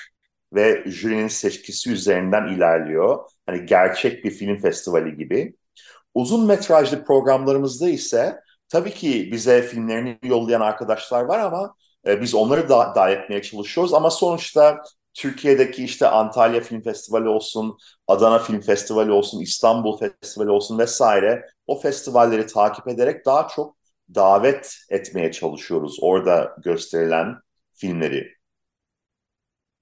ve 0.55 0.85
jürinin 0.87 1.29
seçkisi 1.29 1.93
üzerinden 1.93 2.47
ilerliyor. 2.55 3.19
Hani 3.47 3.67
gerçek 3.67 4.25
bir 4.25 4.31
film 4.31 4.59
festivali 4.61 5.17
gibi. 5.17 5.57
Uzun 6.15 6.47
metrajlı 6.47 7.05
programlarımızda 7.05 7.89
ise 7.89 8.41
tabii 8.69 8.91
ki 8.95 9.29
bize 9.33 9.63
filmlerini 9.63 10.19
yollayan 10.23 10.61
arkadaşlar 10.61 11.25
var 11.25 11.39
ama 11.39 11.75
e, 12.07 12.21
biz 12.21 12.35
onları 12.35 12.69
da 12.69 12.93
dahil 12.97 13.17
etmeye 13.17 13.43
çalışıyoruz. 13.43 13.95
Ama 13.95 14.11
sonuçta 14.11 14.83
Türkiye'deki 15.15 15.85
işte 15.85 16.09
Antalya 16.09 16.61
Film 16.61 16.83
Festivali 16.83 17.29
olsun, 17.29 17.79
Adana 18.09 18.39
Film 18.39 18.61
Festivali 18.61 19.11
olsun, 19.13 19.41
İstanbul 19.41 19.99
Festivali 19.99 20.51
olsun 20.51 20.79
vesaire 20.79 21.47
o 21.67 21.81
festivalleri 21.81 22.47
takip 22.47 22.89
ederek 22.89 23.27
daha 23.27 23.49
çok 23.49 23.77
davet 24.15 24.75
etmeye 24.91 25.33
çalışıyoruz 25.33 25.99
orada 26.03 26.57
gösterilen 26.65 27.35
filmleri. 27.73 28.29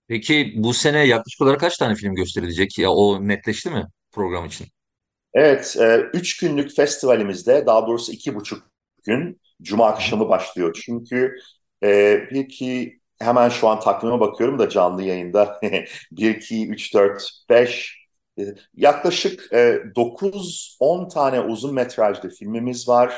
Peki 0.09 0.53
bu 0.57 0.75
sene 0.75 1.07
yaklaşık 1.07 1.41
olarak 1.41 1.61
kaç 1.61 1.77
tane 1.79 1.95
film 1.95 2.15
gösterilecek? 2.15 2.79
Ya 2.79 2.91
o 2.91 3.29
netleşti 3.29 3.71
mi 3.71 3.87
program 4.13 4.47
için? 4.47 4.67
Evet, 5.35 5.77
e, 5.81 5.97
üç 6.15 6.37
günlük 6.37 6.77
festivalimizde 6.77 7.67
daha 7.67 7.87
doğrusu 7.87 8.13
iki 8.13 8.35
buçuk 8.35 8.63
gün 9.05 9.41
Cuma 9.63 9.87
akşamı 9.87 10.29
başlıyor. 10.29 10.81
Çünkü 10.87 11.37
e, 11.83 12.21
bir 12.31 12.49
ki 12.49 13.01
hemen 13.23 13.49
şu 13.49 13.69
an 13.69 13.81
takvime 13.81 14.21
bakıyorum 14.21 14.59
da 14.59 14.69
canlı 14.69 15.03
yayında. 15.03 15.61
1, 16.13 16.37
2, 16.37 16.69
3, 16.69 16.95
4, 16.95 17.31
5 17.51 18.03
yaklaşık 18.75 19.53
e, 19.53 19.83
9-10 19.97 21.09
tane 21.09 21.41
uzun 21.41 21.75
metrajlı 21.75 22.31
filmimiz 22.31 22.89
var. 22.89 23.15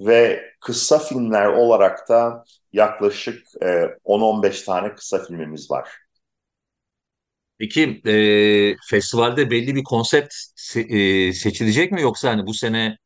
Ve 0.00 0.42
kısa 0.60 0.98
filmler 0.98 1.46
olarak 1.46 2.08
da 2.08 2.44
yaklaşık 2.72 3.46
e, 3.62 3.84
10-15 4.04 4.62
tane 4.62 4.94
kısa 4.94 5.24
filmimiz 5.24 5.70
var. 5.70 5.88
Peki 7.58 8.00
e, 8.06 8.76
festivalde 8.90 9.50
belli 9.50 9.74
bir 9.74 9.82
konsept 9.84 10.34
se- 10.56 11.28
e, 11.28 11.32
seçilecek 11.32 11.92
mi? 11.92 12.02
Yoksa 12.02 12.30
hani 12.30 12.46
bu 12.46 12.54
sene 12.54 12.96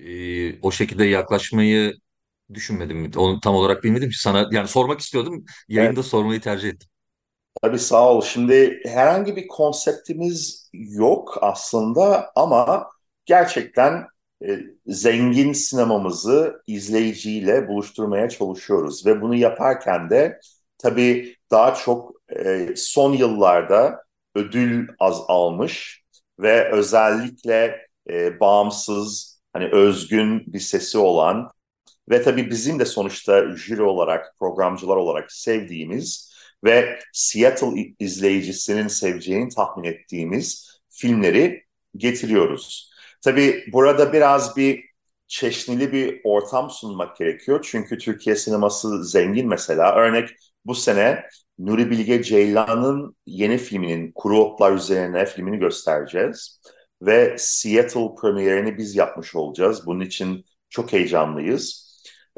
e, 0.00 0.60
o 0.60 0.72
şekilde 0.72 1.04
yaklaşmayı 1.04 1.94
düşünmedim 2.54 2.98
mi? 2.98 3.10
Onu 3.16 3.40
tam 3.40 3.54
olarak 3.54 3.84
bilmedim 3.84 4.10
ki 4.10 4.18
sana 4.20 4.48
yani 4.52 4.68
sormak 4.68 5.00
istiyordum. 5.00 5.44
Evet, 5.76 5.92
Yayında 5.92 6.02
sormayı 6.02 6.40
tercih 6.40 6.68
ettim. 6.68 6.88
tabii 7.62 7.78
sağ 7.78 8.08
ol. 8.12 8.22
Şimdi 8.22 8.80
herhangi 8.86 9.36
bir 9.36 9.48
konseptimiz 9.48 10.70
yok 10.74 11.38
aslında 11.42 12.30
ama 12.36 12.86
gerçekten 13.26 14.06
e, 14.46 14.58
zengin 14.86 15.52
sinemamızı 15.52 16.62
izleyiciyle 16.66 17.68
buluşturmaya 17.68 18.28
çalışıyoruz. 18.28 19.06
Ve 19.06 19.20
bunu 19.20 19.34
yaparken 19.34 20.10
de 20.10 20.40
tabii 20.78 21.36
daha 21.50 21.74
çok 21.74 22.12
e, 22.36 22.68
son 22.76 23.12
yıllarda 23.12 24.02
ödül 24.34 24.88
az 24.98 25.20
almış 25.28 26.02
ve 26.38 26.72
özellikle 26.72 27.78
e, 28.10 28.40
bağımsız, 28.40 29.40
hani 29.52 29.68
özgün 29.72 30.52
bir 30.52 30.60
sesi 30.60 30.98
olan 30.98 31.50
ve 32.10 32.22
tabii 32.22 32.50
bizim 32.50 32.78
de 32.78 32.84
sonuçta 32.84 33.56
jüri 33.56 33.82
olarak, 33.82 34.34
programcılar 34.38 34.96
olarak 34.96 35.32
sevdiğimiz 35.32 36.32
ve 36.64 36.98
Seattle 37.12 37.94
izleyicisinin 37.98 38.88
seveceğini 38.88 39.48
tahmin 39.48 39.84
ettiğimiz 39.84 40.78
filmleri 40.90 41.64
getiriyoruz. 41.96 42.90
Tabii 43.22 43.64
burada 43.72 44.12
biraz 44.12 44.56
bir 44.56 44.84
çeşnili 45.26 45.92
bir 45.92 46.20
ortam 46.24 46.70
sunmak 46.70 47.16
gerekiyor. 47.16 47.66
Çünkü 47.70 47.98
Türkiye 47.98 48.36
sineması 48.36 49.04
zengin 49.04 49.48
mesela. 49.48 49.94
Örnek 49.94 50.28
bu 50.64 50.74
sene 50.74 51.24
Nuri 51.58 51.90
Bilge 51.90 52.22
Ceylan'ın 52.22 53.16
yeni 53.26 53.58
filminin 53.58 54.12
Kuru 54.14 54.44
Otlar 54.44 54.72
Üzerine 54.72 55.26
filmini 55.26 55.58
göstereceğiz. 55.58 56.60
Ve 57.02 57.36
Seattle 57.38 58.08
premierini 58.20 58.78
biz 58.78 58.96
yapmış 58.96 59.34
olacağız. 59.34 59.86
Bunun 59.86 60.00
için 60.00 60.44
çok 60.70 60.92
heyecanlıyız. 60.92 61.87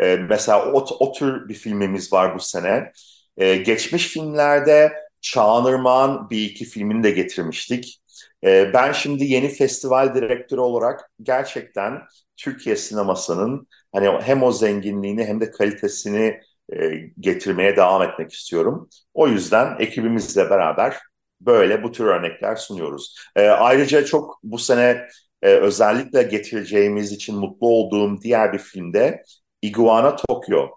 Ee, 0.00 0.16
mesela 0.16 0.72
o, 0.72 0.86
o 1.00 1.12
tür 1.12 1.48
bir 1.48 1.54
filmimiz 1.54 2.12
var 2.12 2.34
bu 2.34 2.40
sene. 2.40 2.92
Ee, 3.36 3.56
geçmiş 3.56 4.06
filmlerde 4.08 4.92
Çağan 5.20 6.30
bir 6.30 6.42
iki 6.50 6.64
filmini 6.64 7.02
de 7.02 7.10
getirmiştik. 7.10 8.00
Ee, 8.44 8.70
ben 8.74 8.92
şimdi 8.92 9.24
yeni 9.24 9.48
festival 9.48 10.14
direktörü 10.14 10.60
olarak 10.60 11.10
gerçekten 11.22 12.02
Türkiye 12.36 12.76
sinemasının 12.76 13.66
hani 13.92 14.08
hem 14.22 14.42
o 14.42 14.52
zenginliğini 14.52 15.24
hem 15.24 15.40
de 15.40 15.50
kalitesini 15.50 16.40
e, 16.72 16.92
getirmeye 17.20 17.76
devam 17.76 18.02
etmek 18.02 18.32
istiyorum. 18.32 18.88
O 19.14 19.28
yüzden 19.28 19.76
ekibimizle 19.78 20.50
beraber 20.50 20.96
böyle 21.40 21.82
bu 21.82 21.92
tür 21.92 22.04
örnekler 22.04 22.56
sunuyoruz. 22.56 23.16
E, 23.36 23.48
ayrıca 23.48 24.04
çok 24.04 24.40
bu 24.42 24.58
sene 24.58 25.08
e, 25.42 25.48
özellikle 25.48 26.22
getireceğimiz 26.22 27.12
için 27.12 27.36
mutlu 27.36 27.66
olduğum 27.68 28.20
diğer 28.22 28.52
bir 28.52 28.58
filmde 28.58 29.22
Iguana 29.62 30.16
Tokyo. 30.16 30.68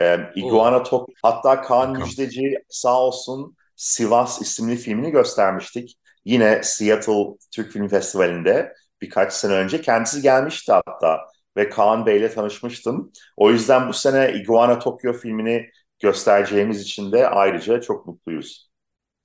E, 0.00 0.18
Iguana 0.34 0.82
Tokyo 0.82 1.14
hatta 1.22 1.62
Kaan 1.62 1.88
bakalım. 1.90 2.08
Müjdeci 2.08 2.54
sağ 2.68 3.00
olsun 3.00 3.56
Sivas 3.76 4.40
isimli 4.40 4.76
filmini 4.76 5.10
göstermiştik. 5.10 5.98
Yine 6.24 6.60
Seattle 6.62 7.24
Türk 7.52 7.72
Film 7.72 7.88
Festivali'nde 7.88 8.72
birkaç 9.02 9.32
sene 9.32 9.52
önce 9.52 9.80
kendisi 9.80 10.22
gelmişti 10.22 10.72
hatta 10.72 11.20
ve 11.56 11.68
Kaan 11.68 12.06
Bey'le 12.06 12.28
tanışmıştım. 12.34 13.12
O 13.36 13.50
yüzden 13.50 13.88
bu 13.88 13.92
sene 13.92 14.32
Iguana 14.32 14.78
Tokyo 14.78 15.12
filmini 15.12 15.70
göstereceğimiz 15.98 16.80
için 16.80 17.12
de 17.12 17.28
ayrıca 17.28 17.80
çok 17.80 18.06
mutluyuz. 18.06 18.67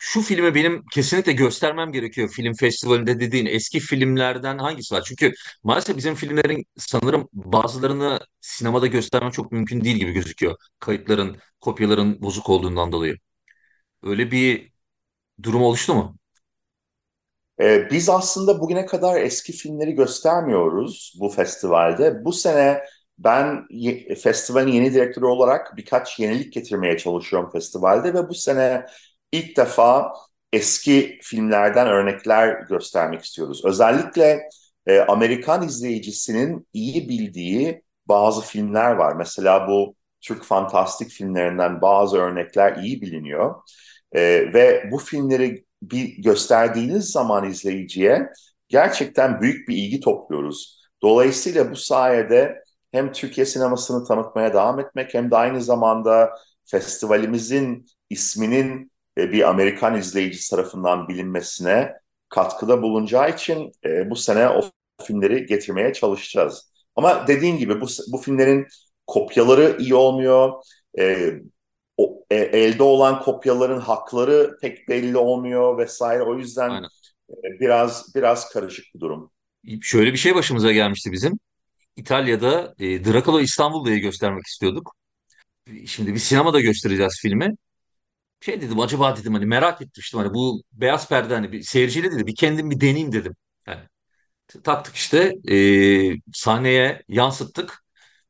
Şu 0.05 0.21
filmi 0.21 0.55
benim 0.55 0.85
kesinlikle 0.93 1.31
göstermem 1.33 1.91
gerekiyor 1.91 2.29
film 2.29 2.53
festivalinde 2.53 3.19
dediğin 3.19 3.45
eski 3.45 3.79
filmlerden 3.79 4.57
hangisi 4.57 4.95
var? 4.95 5.03
Çünkü 5.05 5.33
maalesef 5.63 5.97
bizim 5.97 6.15
filmlerin 6.15 6.65
sanırım 6.77 7.29
bazılarını 7.33 8.19
sinemada 8.41 8.87
göstermem 8.87 9.31
çok 9.31 9.51
mümkün 9.51 9.83
değil 9.83 9.95
gibi 9.97 10.11
gözüküyor. 10.11 10.55
Kayıtların, 10.79 11.37
kopyaların 11.61 12.21
bozuk 12.21 12.49
olduğundan 12.49 12.91
dolayı. 12.91 13.17
Öyle 14.03 14.31
bir 14.31 14.71
durum 15.43 15.63
oluştu 15.63 15.95
mu? 15.95 16.17
Ee, 17.61 17.87
biz 17.91 18.09
aslında 18.09 18.59
bugüne 18.59 18.85
kadar 18.85 19.21
eski 19.21 19.53
filmleri 19.53 19.91
göstermiyoruz 19.91 21.13
bu 21.19 21.29
festivalde. 21.29 22.25
Bu 22.25 22.33
sene 22.33 22.83
ben 23.17 23.67
festivalin 24.23 24.71
yeni 24.71 24.93
direktörü 24.93 25.25
olarak 25.25 25.77
birkaç 25.77 26.19
yenilik 26.19 26.53
getirmeye 26.53 26.97
çalışıyorum 26.97 27.49
festivalde 27.51 28.13
ve 28.13 28.29
bu 28.29 28.33
sene 28.33 28.85
ilk 29.33 29.57
defa 29.57 30.13
eski 30.53 31.19
filmlerden 31.21 31.87
örnekler 31.87 32.61
göstermek 32.69 33.21
istiyoruz. 33.23 33.65
Özellikle 33.65 34.49
e, 34.87 34.99
Amerikan 34.99 35.63
izleyicisinin 35.63 36.67
iyi 36.73 37.09
bildiği 37.09 37.83
bazı 38.05 38.41
filmler 38.41 38.91
var. 38.91 39.15
Mesela 39.15 39.67
bu 39.67 39.95
Türk 40.21 40.43
fantastik 40.43 41.09
filmlerinden 41.11 41.81
bazı 41.81 42.17
örnekler 42.17 42.75
iyi 42.77 43.01
biliniyor. 43.01 43.55
E, 44.11 44.21
ve 44.53 44.89
bu 44.91 44.97
filmleri 44.97 45.65
bir 45.81 46.23
gösterdiğiniz 46.23 47.11
zaman 47.11 47.49
izleyiciye 47.49 48.29
gerçekten 48.67 49.41
büyük 49.41 49.67
bir 49.67 49.75
ilgi 49.77 49.99
topluyoruz. 49.99 50.83
Dolayısıyla 51.01 51.71
bu 51.71 51.75
sayede 51.75 52.63
hem 52.91 53.11
Türkiye 53.11 53.45
sinemasını 53.45 54.07
tanıtmaya 54.07 54.53
devam 54.53 54.79
etmek 54.79 55.13
hem 55.13 55.31
de 55.31 55.35
aynı 55.35 55.61
zamanda 55.61 56.35
festivalimizin 56.65 57.85
isminin 58.09 58.92
bir 59.17 59.49
Amerikan 59.49 59.97
izleyicisi 59.97 60.49
tarafından 60.49 61.07
bilinmesine 61.07 61.93
katkıda 62.29 62.81
bulunacağı 62.81 63.33
için 63.33 63.71
e, 63.85 64.09
bu 64.09 64.15
sene 64.15 64.49
o 64.49 64.61
filmleri 65.03 65.45
getirmeye 65.45 65.93
çalışacağız. 65.93 66.71
Ama 66.95 67.27
dediğin 67.27 67.57
gibi 67.57 67.81
bu, 67.81 67.85
bu 68.11 68.17
filmlerin 68.17 68.67
kopyaları 69.07 69.77
iyi 69.79 69.95
olmuyor. 69.95 70.53
E, 70.99 71.33
o, 71.97 72.23
e, 72.31 72.35
elde 72.35 72.83
olan 72.83 73.21
kopyaların 73.21 73.79
hakları 73.79 74.57
pek 74.61 74.89
belli 74.89 75.17
olmuyor 75.17 75.77
vesaire. 75.77 76.23
O 76.23 76.37
yüzden 76.37 76.69
Aynen. 76.69 76.89
e, 77.29 77.59
biraz 77.59 78.15
biraz 78.15 78.49
karışık 78.49 78.85
bir 78.95 78.99
durum. 78.99 79.31
Şöyle 79.81 80.13
bir 80.13 80.17
şey 80.17 80.35
başımıza 80.35 80.71
gelmişti 80.71 81.11
bizim. 81.11 81.39
İtalya'da 81.95 82.73
e, 82.79 83.05
Dracula 83.05 83.41
İstanbul'da'yı 83.41 83.99
göstermek 83.99 84.45
istiyorduk. 84.45 84.95
Şimdi 85.85 86.13
bir 86.13 86.19
sinemada 86.19 86.59
göstereceğiz 86.59 87.19
filmi. 87.21 87.55
Şey 88.43 88.61
dedim 88.61 88.79
acaba 88.79 89.17
dedim 89.17 89.33
hani 89.33 89.45
merak 89.45 89.81
etmiştim 89.81 90.19
hani 90.19 90.33
bu 90.33 90.63
beyaz 90.71 91.09
perde 91.09 91.33
hani 91.33 91.51
bir 91.51 91.61
seyirciyle 91.63 92.11
dedi 92.11 92.27
bir 92.27 92.35
kendim 92.35 92.69
bir 92.71 92.79
deneyeyim 92.81 93.11
dedim. 93.11 93.35
Yani 93.67 93.81
taktık 94.63 94.95
işte 94.95 95.33
e, 95.51 96.15
sahneye 96.33 97.03
yansıttık. 97.09 97.83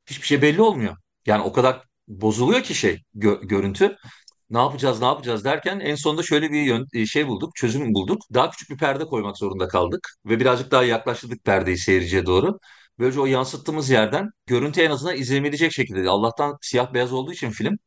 Hiçbir 0.08 0.27
şey 0.27 0.41
belli 0.41 0.62
olmuyor. 0.62 0.98
Yani 1.25 1.43
o 1.43 1.53
kadar 1.53 1.84
bozuluyor 2.08 2.63
ki 2.63 2.75
şey 2.75 3.03
gö- 3.15 3.48
görüntü. 3.48 3.98
Ne 4.50 4.58
yapacağız 4.60 5.00
ne 5.01 5.05
yapacağız 5.08 5.46
derken 5.46 5.79
en 5.79 5.96
sonunda 5.96 6.24
şöyle 6.24 6.51
bir 6.51 6.62
yön, 6.63 6.88
e, 6.93 7.05
şey 7.05 7.27
bulduk 7.27 7.55
çözüm 7.55 7.93
bulduk. 7.93 8.22
Daha 8.34 8.51
küçük 8.51 8.70
bir 8.70 8.77
perde 8.77 9.05
koymak 9.05 9.38
zorunda 9.38 9.67
kaldık. 9.67 10.10
Ve 10.25 10.39
birazcık 10.39 10.72
daha 10.72 10.84
yaklaştırdık 10.84 11.46
perdeyi 11.46 11.77
seyirciye 11.77 12.25
doğru. 12.25 12.60
Böylece 13.00 13.22
o 13.22 13.25
yansıttığımız 13.25 13.89
yerden 13.89 14.29
görüntü 14.48 14.82
en 14.82 14.91
azından 14.91 15.17
izlenebilecek 15.17 15.74
şekilde. 15.74 16.10
Allah'tan 16.10 16.58
siyah 16.62 16.93
beyaz 16.93 17.13
olduğu 17.13 17.34
için 17.34 17.51
film 17.51 17.77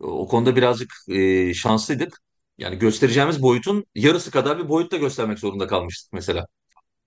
o 0.00 0.28
konuda 0.28 0.56
birazcık 0.56 0.92
e, 1.08 1.54
şanslıydık. 1.54 2.18
Yani 2.58 2.78
göstereceğimiz 2.78 3.42
boyutun 3.42 3.86
yarısı 3.94 4.30
kadar 4.30 4.58
bir 4.58 4.68
boyutta 4.68 4.96
göstermek 4.96 5.38
zorunda 5.38 5.66
kalmıştık 5.66 6.12
mesela. 6.12 6.46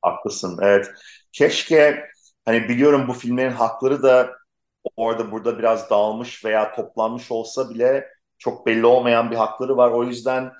Haklısın, 0.02 0.60
evet. 0.62 0.88
Keşke 1.32 2.06
hani 2.46 2.70
biliyorum 2.70 3.08
bu 3.08 3.14
filmlerin 3.14 3.52
hakları 3.52 4.04
da 4.04 4.32
orada 4.98 5.32
burada 5.32 5.60
biraz 5.60 5.90
dağılmış 5.90 6.46
veya 6.46 6.76
toplanmış 6.76 7.32
olsa 7.32 7.70
bile 7.70 8.08
çok 8.38 8.68
belli 8.68 8.86
olmayan 8.86 9.32
bir 9.32 9.36
hakları 9.36 9.78
var. 9.78 9.92
O 9.92 10.04
yüzden 10.04 10.54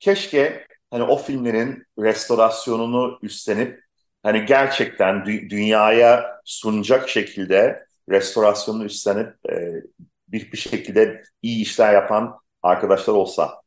keşke 0.00 0.66
hani 0.90 1.02
o 1.02 1.16
filmlerin 1.16 1.84
restorasyonunu 1.98 3.18
üstlenip 3.22 3.80
hani 4.22 4.46
gerçekten 4.46 5.16
dü- 5.16 5.50
dünyaya 5.50 6.40
sunacak 6.44 7.08
şekilde 7.08 7.86
restorasyonunu 8.10 8.84
üstlenip 8.84 9.36
e, 9.50 9.74
bir 10.32 10.52
bir 10.52 10.58
şekilde 10.58 11.22
iyi 11.42 11.62
işler 11.62 11.94
yapan 11.94 12.34
arkadaşlar 12.62 13.14
olsa. 13.14 13.60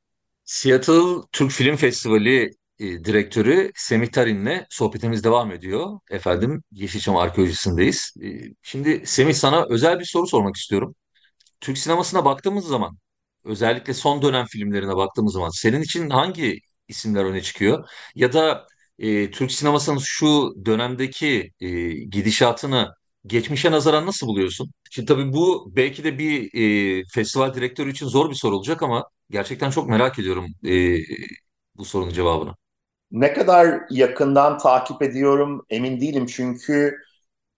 Seattle 0.43 1.22
Türk 1.32 1.51
Film 1.51 1.75
Festivali 1.75 2.51
e, 2.79 2.86
direktörü 3.05 3.72
Semih 3.75 4.08
Tarin'le 4.08 4.65
sohbetimiz 4.70 5.24
devam 5.24 5.51
ediyor. 5.51 6.00
Efendim 6.12 6.63
Yeşilçam 6.72 7.15
Arkeolojisi'ndeyiz. 7.17 8.13
E, 8.24 8.27
şimdi 8.62 9.08
Semih 9.08 9.34
sana 9.34 9.65
özel 9.70 10.00
bir 10.00 10.05
soru 10.05 10.27
sormak 10.27 10.55
istiyorum. 10.55 10.96
Türk 11.62 11.77
sinemasına 11.77 12.25
baktığımız 12.25 12.67
zaman, 12.67 12.98
özellikle 13.43 13.93
son 13.93 14.22
dönem 14.22 14.46
filmlerine 14.46 14.96
baktığımız 14.96 15.34
zaman 15.34 15.50
senin 15.50 15.82
için 15.82 16.10
hangi 16.10 16.60
isimler 16.88 17.25
öne 17.25 17.41
çıkıyor? 17.41 17.89
Ya 18.15 18.34
da 18.34 18.67
e, 19.00 19.32
Türk 19.32 19.51
sinemasının 19.51 19.98
şu 20.00 20.53
dönemdeki 20.65 21.51
e, 21.60 21.89
gidişatını 21.93 22.93
geçmişe 23.25 23.72
nazaran 23.72 24.06
nasıl 24.06 24.27
buluyorsun? 24.27 24.74
Şimdi 24.92 25.06
tabii 25.08 25.34
bu 25.34 25.74
belki 25.75 26.03
de 26.03 26.18
bir 26.20 26.50
e, 27.01 27.03
festival 27.13 27.53
direktörü 27.53 27.92
için 27.92 28.08
zor 28.08 28.30
bir 28.30 28.36
soru 28.36 28.56
olacak 28.56 28.84
ama 28.84 29.10
gerçekten 29.30 29.70
çok 29.72 29.89
merak 29.89 30.20
ediyorum 30.20 30.48
e, 30.68 30.98
bu 31.77 31.86
sorunun 31.86 32.13
cevabını. 32.13 32.56
Ne 33.12 33.34
kadar 33.34 33.82
yakından 33.89 34.58
takip 34.58 35.01
ediyorum 35.01 35.65
emin 35.70 36.01
değilim 36.01 36.25
çünkü 36.25 36.98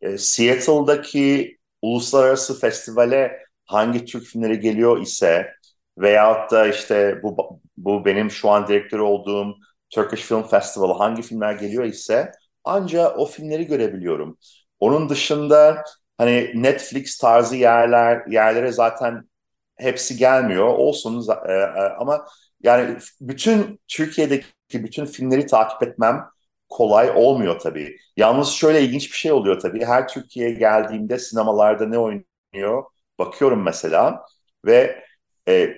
e, 0.01 0.17
Seattle'daki 0.17 1.57
uluslararası 1.81 2.59
festivale 2.59 3.39
hangi 3.65 4.05
Türk 4.05 4.23
filmleri 4.25 4.59
geliyor 4.59 5.01
ise 5.01 5.51
veyahut 5.97 6.51
da 6.51 6.67
işte 6.67 7.19
bu, 7.23 7.61
bu 7.77 8.05
benim 8.05 8.31
şu 8.31 8.49
an 8.49 8.67
direktör 8.67 8.99
olduğum 8.99 9.55
Turkish 9.89 10.21
Film 10.23 10.43
Festival 10.43 10.97
hangi 10.97 11.21
filmler 11.21 11.53
geliyor 11.53 11.83
ise 11.83 12.31
ancak 12.63 13.19
o 13.19 13.25
filmleri 13.25 13.67
görebiliyorum. 13.67 14.37
Onun 14.79 15.09
dışında 15.09 15.83
hani 16.17 16.51
Netflix 16.55 17.17
tarzı 17.17 17.55
yerler 17.55 18.25
yerlere 18.27 18.71
zaten 18.71 19.29
hepsi 19.75 20.17
gelmiyor. 20.17 20.67
Olsun 20.67 21.27
e, 21.47 21.51
e, 21.53 21.63
ama 21.99 22.27
yani 22.63 22.97
bütün 23.21 23.79
Türkiye'deki 23.87 24.45
bütün 24.73 25.05
filmleri 25.05 25.45
takip 25.45 25.83
etmem 25.83 26.25
kolay 26.69 27.11
olmuyor 27.15 27.59
tabii. 27.59 27.97
Yalnız 28.17 28.49
şöyle 28.49 28.81
ilginç 28.81 29.11
bir 29.11 29.17
şey 29.17 29.31
oluyor 29.31 29.59
tabii. 29.59 29.85
Her 29.85 30.07
Türkiye'ye 30.07 30.55
geldiğimde 30.55 31.19
sinemalarda 31.19 31.85
ne 31.87 31.97
oynuyor 31.99 32.83
bakıyorum 33.19 33.63
mesela 33.63 34.25
ve 34.65 35.03
e, 35.47 35.75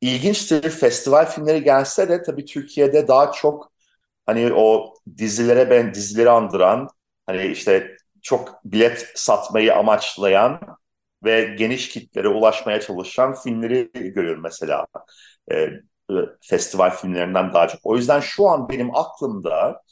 ilginçtir 0.00 0.70
festival 0.70 1.26
filmleri 1.26 1.64
gelse 1.64 2.08
de 2.08 2.22
tabii 2.22 2.44
Türkiye'de 2.44 3.08
daha 3.08 3.32
çok 3.32 3.72
hani 4.26 4.52
o 4.54 4.94
dizilere 5.18 5.70
ben 5.70 5.94
dizileri 5.94 6.30
andıran 6.30 6.88
hani 7.26 7.46
işte 7.46 7.96
çok 8.22 8.64
bilet 8.64 9.12
satmayı 9.14 9.74
amaçlayan 9.76 10.60
ve 11.24 11.54
geniş 11.58 11.88
kitlere 11.88 12.28
ulaşmaya 12.28 12.80
çalışan 12.80 13.34
filmleri 13.34 13.90
görüyorum 13.94 14.42
mesela. 14.42 14.86
E, 15.52 15.68
festival 16.40 16.90
filmlerinden 16.90 17.54
daha 17.54 17.68
çok. 17.68 17.80
O 17.84 17.96
yüzden 17.96 18.20
şu 18.20 18.48
an 18.48 18.68
benim 18.68 18.96
aklımda 18.96 19.82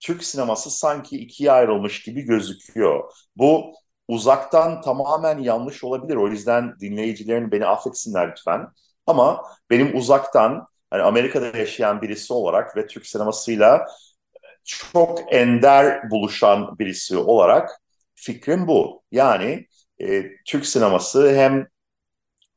Türk 0.00 0.24
sineması 0.24 0.70
sanki 0.70 1.18
ikiye 1.18 1.52
ayrılmış 1.52 2.02
gibi 2.02 2.22
gözüküyor. 2.22 3.12
Bu 3.36 3.74
uzaktan 4.08 4.80
tamamen 4.80 5.38
yanlış 5.38 5.84
olabilir. 5.84 6.16
O 6.16 6.28
yüzden 6.28 6.74
dinleyicilerin 6.80 7.52
beni 7.52 7.66
affetsinler 7.66 8.30
lütfen. 8.30 8.68
Ama 9.06 9.44
benim 9.70 9.96
uzaktan 9.96 10.66
hani 10.90 11.02
Amerika'da 11.02 11.58
yaşayan 11.58 12.02
birisi 12.02 12.32
olarak 12.32 12.76
ve 12.76 12.86
Türk 12.86 13.06
sinemasıyla 13.06 13.86
çok 14.64 15.34
ender 15.34 16.10
buluşan 16.10 16.78
birisi 16.78 17.16
olarak 17.16 17.70
fikrim 18.14 18.66
bu. 18.66 19.02
Yani 19.12 19.66
e, 20.00 20.24
Türk 20.44 20.66
sineması 20.66 21.34
hem 21.34 21.66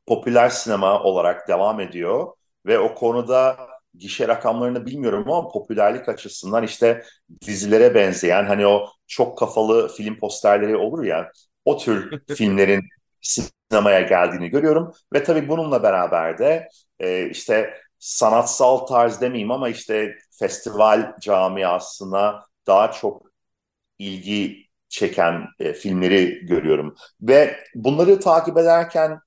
popüler 0.07 0.49
sinema 0.49 1.03
olarak 1.03 1.47
devam 1.47 1.79
ediyor 1.79 2.33
ve 2.65 2.79
o 2.79 2.95
konuda 2.95 3.57
gişe 3.97 4.27
rakamlarını 4.27 4.85
bilmiyorum 4.85 5.31
ama 5.31 5.47
popülerlik 5.49 6.09
açısından 6.09 6.63
işte 6.63 7.03
dizilere 7.41 7.95
benzeyen 7.95 8.45
hani 8.45 8.67
o 8.67 8.87
çok 9.07 9.37
kafalı 9.37 9.87
film 9.87 10.19
posterleri 10.19 10.75
olur 10.77 11.03
ya 11.03 11.31
o 11.65 11.77
tür 11.77 12.21
filmlerin 12.35 12.83
sinemaya 13.21 14.01
geldiğini 14.01 14.49
görüyorum 14.49 14.93
ve 15.13 15.23
tabii 15.23 15.49
bununla 15.49 15.83
beraber 15.83 16.37
de 16.37 16.67
e, 16.99 17.29
işte 17.29 17.73
sanatsal 17.99 18.77
tarz 18.77 19.21
demeyeyim 19.21 19.51
ama 19.51 19.69
işte 19.69 20.15
festival 20.31 21.15
camiasına 21.21 22.45
daha 22.67 22.91
çok 22.91 23.27
ilgi 23.99 24.67
çeken 24.89 25.47
e, 25.59 25.73
filmleri 25.73 26.45
görüyorum 26.45 26.95
ve 27.21 27.59
bunları 27.75 28.19
takip 28.19 28.57
ederken 28.57 29.19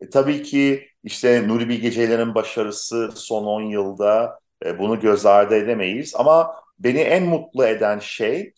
e, 0.00 0.10
tabii 0.10 0.42
ki 0.42 0.88
işte 1.04 1.48
Nuri 1.48 1.68
Bilge 1.68 2.34
başarısı 2.34 3.10
son 3.16 3.44
10 3.44 3.62
yılda 3.62 4.38
e, 4.64 4.78
bunu 4.78 5.00
göz 5.00 5.26
ardı 5.26 5.54
edemeyiz. 5.54 6.14
Ama 6.16 6.54
beni 6.78 6.98
en 7.00 7.24
mutlu 7.24 7.66
eden 7.66 7.98
şey 7.98 8.52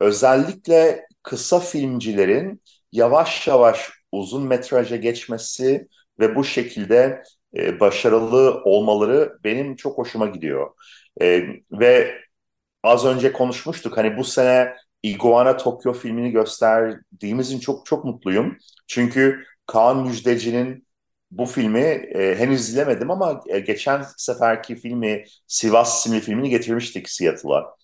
özellikle 0.00 1.06
kısa 1.22 1.60
filmcilerin 1.60 2.62
yavaş 2.92 3.48
yavaş 3.48 3.90
uzun 4.12 4.42
metraja 4.46 4.96
geçmesi 4.96 5.88
ve 6.20 6.34
bu 6.36 6.44
şekilde 6.44 7.22
e, 7.56 7.80
başarılı 7.80 8.62
olmaları 8.64 9.38
benim 9.44 9.76
çok 9.76 9.98
hoşuma 9.98 10.26
gidiyor. 10.26 10.70
E, 11.22 11.46
ve 11.72 12.18
az 12.82 13.04
önce 13.06 13.32
konuşmuştuk 13.32 13.96
hani 13.96 14.16
bu 14.16 14.24
sene 14.24 14.74
Iguana 15.02 15.56
Tokyo 15.56 15.92
filmini 15.92 16.30
gösterdiğimiz 16.30 17.48
için 17.50 17.60
çok 17.60 17.86
çok 17.86 18.04
mutluyum. 18.04 18.58
Çünkü 18.88 19.44
Kaan 19.66 20.06
Müjdeci'nin 20.06 20.86
bu 21.30 21.46
filmi 21.46 21.80
e, 21.80 22.34
henüz 22.38 22.60
izlemedim 22.60 23.10
ama 23.10 23.40
e, 23.48 23.58
geçen 23.60 24.04
seferki 24.16 24.76
filmi 24.76 25.24
Sivas 25.46 25.98
isimli 25.98 26.20
filmini 26.20 26.50
getirmiştik 26.50 27.10
Seattle'a. 27.10 27.76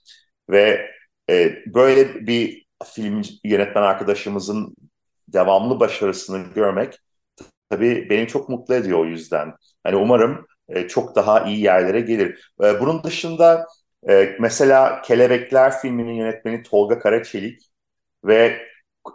Ve 0.51 0.91
e, 1.31 1.57
böyle 1.75 2.27
bir 2.27 2.67
film 2.95 3.23
yönetmen 3.45 3.83
arkadaşımızın 3.83 4.75
devamlı 5.29 5.81
başarısını 5.81 6.55
görmek 6.55 6.99
tabii 7.73 8.11
beni 8.11 8.29
çok 8.29 8.49
mutlu 8.49 8.75
ediyor 8.75 8.99
o 8.99 9.05
yüzden. 9.05 9.53
Hani 9.85 9.97
umarım 9.97 10.47
e, 10.69 10.89
çok 10.89 11.17
daha 11.17 11.45
iyi 11.45 11.61
yerlere 11.61 12.01
gelir. 12.01 12.53
E, 12.65 12.81
bunun 12.81 13.03
dışında 13.03 13.67
e, 14.09 14.37
mesela 14.41 15.03
Kelebekler 15.03 15.79
filminin 15.79 16.13
yönetmeni 16.15 16.63
Tolga 16.63 16.99
Karaçelik 16.99 17.61
ve 18.25 18.63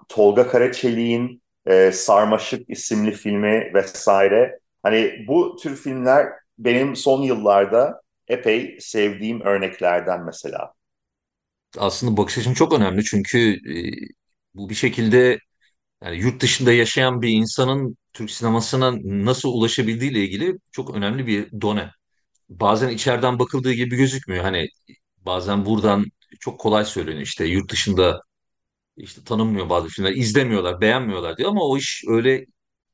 Tolga 0.09 0.47
Karaçelik'in 0.47 1.41
e, 1.65 1.91
Sarmaşık 1.91 2.69
isimli 2.69 3.11
filmi 3.11 3.71
vesaire. 3.73 4.59
Hani 4.83 5.25
bu 5.27 5.55
tür 5.63 5.75
filmler 5.75 6.27
benim 6.59 6.95
son 6.95 7.21
yıllarda 7.21 8.01
epey 8.27 8.77
sevdiğim 8.81 9.41
örneklerden 9.41 10.25
mesela. 10.25 10.73
Aslında 11.77 12.17
bakış 12.17 12.37
açın 12.37 12.53
çok 12.53 12.73
önemli 12.73 13.03
çünkü 13.03 13.37
e, 13.53 13.91
bu 14.53 14.69
bir 14.69 14.75
şekilde 14.75 15.39
yani 16.03 16.17
yurt 16.17 16.41
dışında 16.41 16.73
yaşayan 16.73 17.21
bir 17.21 17.29
insanın 17.29 17.97
Türk 18.17 18.31
sinemasına 18.31 18.93
nasıl 19.03 19.49
ulaşabildiği 19.49 20.11
ile 20.11 20.19
ilgili 20.25 20.57
çok 20.71 20.95
önemli 20.95 21.27
bir 21.27 21.61
done. 21.61 21.91
Bazen 22.49 22.89
içeriden 22.89 23.39
bakıldığı 23.39 23.73
gibi 23.73 23.97
gözükmüyor. 23.97 24.43
Hani 24.45 24.69
bazen 25.17 25.65
buradan 25.65 26.05
çok 26.41 26.59
kolay 26.59 26.85
söyleniyor 26.85 27.23
işte 27.23 27.45
yurt 27.45 27.71
dışında 27.71 28.21
işte 28.97 29.23
tanınmıyor 29.23 29.69
bazı 29.69 29.87
filmler, 29.89 30.11
izlemiyorlar, 30.13 30.81
beğenmiyorlar 30.81 31.37
diyor 31.37 31.49
ama 31.49 31.61
o 31.63 31.77
iş 31.77 32.03
öyle 32.07 32.45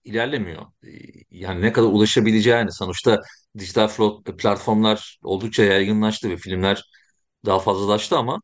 ilerlemiyor. 0.04 0.64
Ee, 0.86 0.90
Yani 1.32 1.62
ne 1.62 1.72
kadar 1.74 1.88
ulaşabileceğini 1.88 2.72
sonuçta 2.74 3.22
dijital 3.60 3.90
platformlar 4.40 5.20
oldukça 5.24 5.64
yaygınlaştı 5.64 6.30
ve 6.30 6.38
filmler 6.38 6.84
daha 7.46 7.60
fazlalaştı 7.60 8.18
ama 8.18 8.42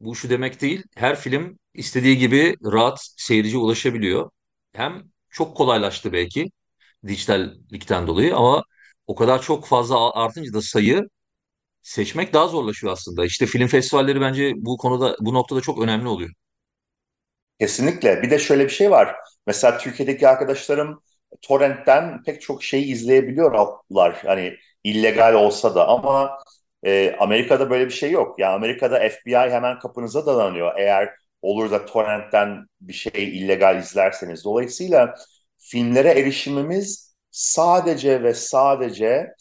bu 0.00 0.14
şu 0.14 0.30
demek 0.30 0.60
değil. 0.62 0.82
Her 0.96 1.16
film 1.20 1.58
istediği 1.74 2.18
gibi 2.18 2.56
rahat 2.72 2.98
seyirciye 3.16 3.58
ulaşabiliyor. 3.58 4.30
Hem 4.72 5.02
çok 5.36 5.56
kolaylaştı 5.56 6.12
belki 6.12 6.50
dijitallikten 7.06 8.06
dolayı 8.06 8.36
ama 8.36 8.62
o 9.06 9.14
kadar 9.14 9.42
çok 9.42 9.66
fazla 9.66 10.12
artınca 10.14 10.52
da 10.52 10.62
sayı 10.62 11.02
seçmek 11.82 12.34
daha 12.34 12.48
zorlaşıyor 12.48 12.92
aslında. 12.92 13.24
İşte 13.26 13.46
film 13.46 13.68
festivalleri 13.68 14.20
bence 14.20 14.52
bu 14.56 14.76
konuda 14.78 15.16
bu 15.20 15.34
noktada 15.34 15.60
çok 15.60 15.82
önemli 15.82 16.08
oluyor. 16.08 16.30
Kesinlikle. 17.60 18.22
Bir 18.22 18.30
de 18.30 18.38
şöyle 18.38 18.64
bir 18.64 18.68
şey 18.70 18.90
var. 18.90 19.16
Mesela 19.46 19.78
Türkiye'deki 19.78 20.28
arkadaşlarım 20.28 21.02
torrentten 21.42 22.22
pek 22.22 22.42
çok 22.42 22.64
şeyi 22.64 22.84
izleyebiliyorlar. 22.84 24.14
Hani 24.26 24.56
illegal 24.84 25.34
olsa 25.34 25.74
da 25.74 25.88
ama 25.88 26.38
e, 26.86 27.16
Amerika'da 27.20 27.70
böyle 27.70 27.84
bir 27.86 27.90
şey 27.92 28.10
yok. 28.10 28.38
Yani 28.38 28.52
Amerika'da 28.54 29.08
FBI 29.08 29.36
hemen 29.36 29.78
kapınıza 29.78 30.26
dalanıyor 30.26 30.72
eğer 30.78 31.10
olur 31.42 31.70
da 31.70 31.86
torrentten 31.86 32.66
bir 32.80 32.92
şey 32.92 33.38
illegal 33.38 33.78
izlerseniz. 33.78 34.44
Dolayısıyla 34.44 35.14
filmlere 35.58 36.10
erişimimiz 36.20 37.14
sadece 37.30 38.22
ve 38.22 38.34
sadece 38.34 39.34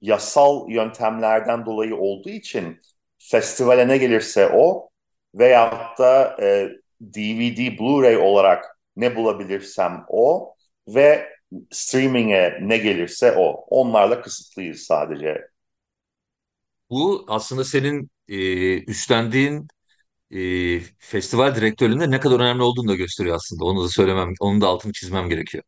yasal 0.00 0.70
yöntemlerden 0.70 1.66
dolayı 1.66 1.96
olduğu 1.96 2.30
için 2.30 2.80
festivale 3.18 3.88
ne 3.88 3.98
gelirse 3.98 4.50
o 4.54 4.90
veyahut 5.34 5.98
da 5.98 6.36
e, 6.42 6.68
DVD, 7.00 7.78
Blu-ray 7.78 8.16
olarak 8.16 8.78
ne 8.96 9.16
bulabilirsem 9.16 10.04
o 10.08 10.54
ve 10.88 11.28
streaming'e 11.70 12.58
ne 12.60 12.78
gelirse 12.78 13.34
o. 13.36 13.64
Onlarla 13.68 14.22
kısıtlıyız 14.22 14.80
sadece. 14.80 15.48
Bu 16.90 17.24
aslında 17.28 17.64
senin 17.64 18.10
e, 18.28 18.84
üstlendiğin 18.84 19.68
e, 20.30 20.80
festival 20.98 21.54
direktörlüğünde 21.54 22.10
ne 22.10 22.20
kadar 22.20 22.40
önemli 22.40 22.62
olduğunu 22.62 22.88
da 22.88 22.94
gösteriyor 22.94 23.36
aslında. 23.36 23.64
Onu 23.64 23.84
da 23.84 23.88
söylemem, 23.88 24.32
onun 24.40 24.60
da 24.60 24.66
altını 24.66 24.92
çizmem 24.92 25.28
gerekiyor. 25.28 25.64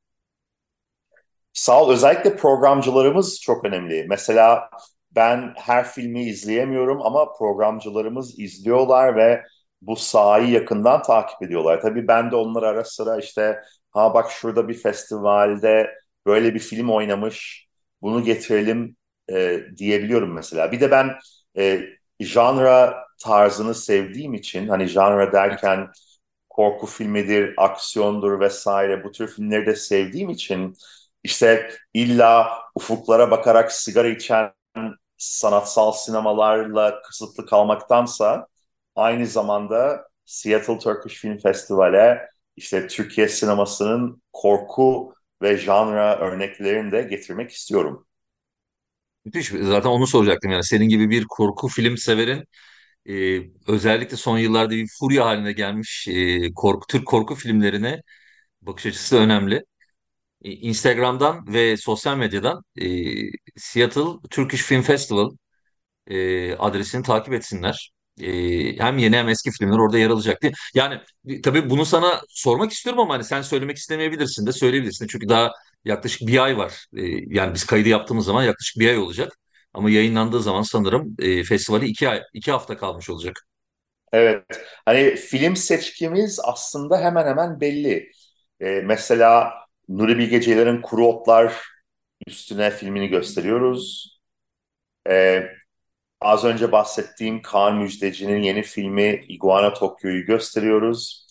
Sağ 1.52 1.82
ol. 1.82 1.90
Özellikle 1.92 2.36
programcılarımız 2.36 3.40
çok 3.40 3.64
önemli. 3.64 4.06
Mesela 4.08 4.70
ben 5.10 5.54
her 5.56 5.84
filmi 5.88 6.22
izleyemiyorum 6.24 7.02
ama 7.02 7.32
programcılarımız 7.32 8.38
izliyorlar 8.38 9.16
ve 9.16 9.42
bu 9.82 9.96
sahayı 9.96 10.50
yakından 10.50 11.02
takip 11.02 11.42
ediyorlar. 11.42 11.80
Tabii 11.80 12.08
ben 12.08 12.30
de 12.30 12.36
onlara 12.36 12.68
ara 12.68 12.84
sıra 12.84 13.18
işte 13.18 13.60
ha 13.90 14.14
bak 14.14 14.30
şurada 14.30 14.68
bir 14.68 14.74
festivalde 14.74 15.90
böyle 16.26 16.54
bir 16.54 16.58
film 16.58 16.90
oynamış 16.90 17.66
bunu 18.02 18.24
getirelim 18.24 18.96
e, 19.32 19.60
diyebiliyorum 19.76 20.32
mesela. 20.32 20.72
Bir 20.72 20.80
de 20.80 20.90
ben 20.90 21.10
e, 21.58 21.82
janra 22.20 23.04
tarzını 23.22 23.74
sevdiğim 23.74 24.34
için 24.34 24.68
hani 24.68 24.86
janra 24.86 25.32
derken 25.32 25.88
korku 26.50 26.86
filmidir, 26.86 27.54
aksiyondur 27.56 28.40
vesaire 28.40 29.04
bu 29.04 29.12
tür 29.12 29.28
filmleri 29.28 29.66
de 29.66 29.76
sevdiğim 29.76 30.30
için 30.30 30.74
işte 31.24 31.70
illa 31.94 32.58
ufuklara 32.74 33.30
bakarak 33.30 33.72
sigara 33.72 34.08
içen 34.08 34.52
sanatsal 35.16 35.92
sinemalarla 35.92 37.02
kısıtlı 37.02 37.46
kalmaktansa 37.46 38.46
aynı 38.96 39.26
zamanda 39.26 40.06
Seattle 40.24 40.78
Turkish 40.78 41.20
Film 41.20 41.38
Festival'e 41.38 42.28
işte 42.56 42.86
Türkiye 42.88 43.28
sinemasının 43.28 44.22
korku 44.32 45.14
ve 45.42 45.56
janra 45.56 46.18
örneklerini 46.18 46.92
de 46.92 47.02
getirmek 47.02 47.50
istiyorum. 47.50 48.06
Müthiş. 49.24 49.48
Zaten 49.48 49.90
onu 49.90 50.06
soracaktım 50.06 50.50
yani 50.50 50.64
senin 50.64 50.88
gibi 50.88 51.10
bir 51.10 51.24
korku 51.24 51.68
film 51.68 51.96
severin 51.96 52.44
e, 53.08 53.40
özellikle 53.68 54.16
son 54.16 54.38
yıllarda 54.38 54.70
bir 54.74 54.88
furya 55.00 55.24
haline 55.26 55.52
gelmiş 55.52 56.08
e, 56.08 56.52
korku 56.54 56.86
Türk 56.86 57.06
korku 57.06 57.34
filmlerine 57.34 58.02
bakış 58.62 58.86
açısı 58.86 59.16
önemli. 59.18 59.64
E, 60.42 60.52
Instagram'dan 60.52 61.46
ve 61.54 61.76
sosyal 61.76 62.16
medyadan 62.16 62.62
e, 62.82 62.86
Seattle 63.56 64.02
Turkish 64.30 64.62
Film 64.62 64.82
Festival 64.82 65.30
e, 66.06 66.54
adresini 66.56 67.02
takip 67.02 67.34
etsinler. 67.34 67.92
E, 68.20 68.78
hem 68.78 68.98
yeni 68.98 69.16
hem 69.16 69.28
eski 69.28 69.50
filmler 69.50 69.78
orada 69.78 69.98
yer 69.98 70.10
alacak 70.10 70.42
diye. 70.42 70.52
Yani 70.74 71.00
e, 71.28 71.40
tabii 71.40 71.70
bunu 71.70 71.86
sana 71.86 72.20
sormak 72.28 72.72
istiyorum 72.72 73.00
ama 73.02 73.14
hani 73.14 73.24
sen 73.24 73.42
söylemek 73.42 73.76
istemeyebilirsin 73.76 74.46
de 74.46 74.52
söyleyebilirsin. 74.52 75.06
Çünkü 75.06 75.28
daha 75.28 75.52
yaklaşık 75.84 76.28
bir 76.28 76.44
ay 76.44 76.58
var. 76.58 76.86
E, 76.96 77.02
yani 77.36 77.54
biz 77.54 77.64
kaydı 77.66 77.88
yaptığımız 77.88 78.24
zaman 78.26 78.44
yaklaşık 78.44 78.80
bir 78.80 78.88
ay 78.88 78.98
olacak. 78.98 79.38
Ama 79.74 79.90
yayınlandığı 79.90 80.42
zaman 80.42 80.62
sanırım 80.62 81.16
e, 81.18 81.44
festivali 81.44 81.86
iki 81.86 82.08
iki 82.34 82.52
hafta 82.52 82.76
kalmış 82.76 83.10
olacak. 83.10 83.46
Evet, 84.12 84.44
hani 84.84 85.16
film 85.16 85.56
seçkimiz 85.56 86.40
aslında 86.44 87.00
hemen 87.00 87.26
hemen 87.26 87.60
belli. 87.60 88.10
Ee, 88.60 88.80
mesela 88.84 89.52
Nuri 89.88 90.18
Bilge 90.18 90.40
Ceylan'ın 90.40 90.82
Kuru 90.82 91.06
Otlar 91.06 91.54
üstüne 92.26 92.70
filmini 92.70 93.08
gösteriyoruz. 93.08 94.18
Ee, 95.08 95.46
az 96.20 96.44
önce 96.44 96.72
bahsettiğim 96.72 97.42
Kaan 97.42 97.76
Müjdeci'nin 97.76 98.42
yeni 98.42 98.62
filmi 98.62 99.24
Iguana 99.28 99.74
Tokyo'yu 99.74 100.26
gösteriyoruz. 100.26 101.26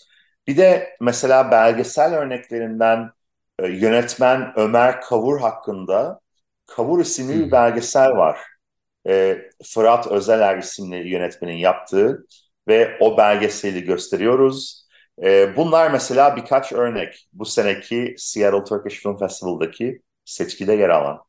Bir 0.48 0.58
de 0.58 0.98
mesela 1.02 1.52
belgesel 1.52 2.14
örneklerinden 2.16 3.12
e, 3.60 3.68
yönetmen 3.68 4.54
Ömer 4.56 5.02
Kavur 5.02 5.40
hakkında 5.40 6.20
Kavur 6.76 7.00
isimli 7.00 7.46
bir 7.46 7.52
belgesel 7.52 8.12
var. 8.12 8.40
E, 9.08 9.42
Fırat 9.74 10.08
Özeler 10.08 10.58
isimli 10.58 11.10
yönetmenin 11.10 11.58
yaptığı 11.58 12.26
ve 12.68 12.98
o 13.00 13.18
belgeseli 13.18 13.84
gösteriyoruz. 13.84 14.88
E, 15.24 15.56
bunlar 15.56 15.92
mesela 15.92 16.36
birkaç 16.36 16.72
örnek 16.72 17.28
bu 17.34 17.46
seneki 17.46 18.16
Seattle 18.18 18.64
Turkish 18.64 19.02
Film 19.02 19.18
Festival'daki 19.18 20.02
seçkide 20.26 20.74
yer 20.74 20.90
alan. 20.90 21.20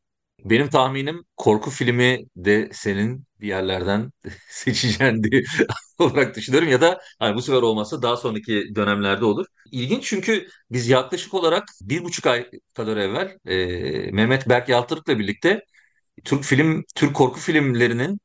Benim 0.45 0.69
tahminim 0.69 1.23
korku 1.37 1.69
filmi 1.69 2.25
de 2.35 2.69
senin 2.71 3.23
bir 3.43 3.49
yerlerden 3.49 4.11
seçeceğin 4.49 5.23
diye 5.23 5.43
olarak 5.99 6.37
düşünüyorum 6.37 6.69
ya 6.69 6.81
da 6.81 7.01
hani 7.19 7.35
bu 7.37 7.43
sefer 7.43 7.63
olmazsa 7.63 8.03
daha 8.03 8.17
sonraki 8.17 8.75
dönemlerde 8.75 9.25
olur. 9.25 9.47
İlginç 9.73 10.05
çünkü 10.05 10.47
biz 10.71 10.89
yaklaşık 10.89 11.35
olarak 11.35 11.65
bir 11.81 12.05
buçuk 12.05 12.27
ay 12.27 12.49
kadar 12.75 12.97
evvel 12.97 13.39
e, 13.47 14.11
Mehmet 14.11 14.49
Berk 14.49 14.69
Yaltırık'la 14.69 15.19
birlikte 15.19 15.61
Türk 16.25 16.43
film, 16.43 16.83
Türk 16.95 17.15
korku 17.15 17.39
filmlerinin 17.39 18.19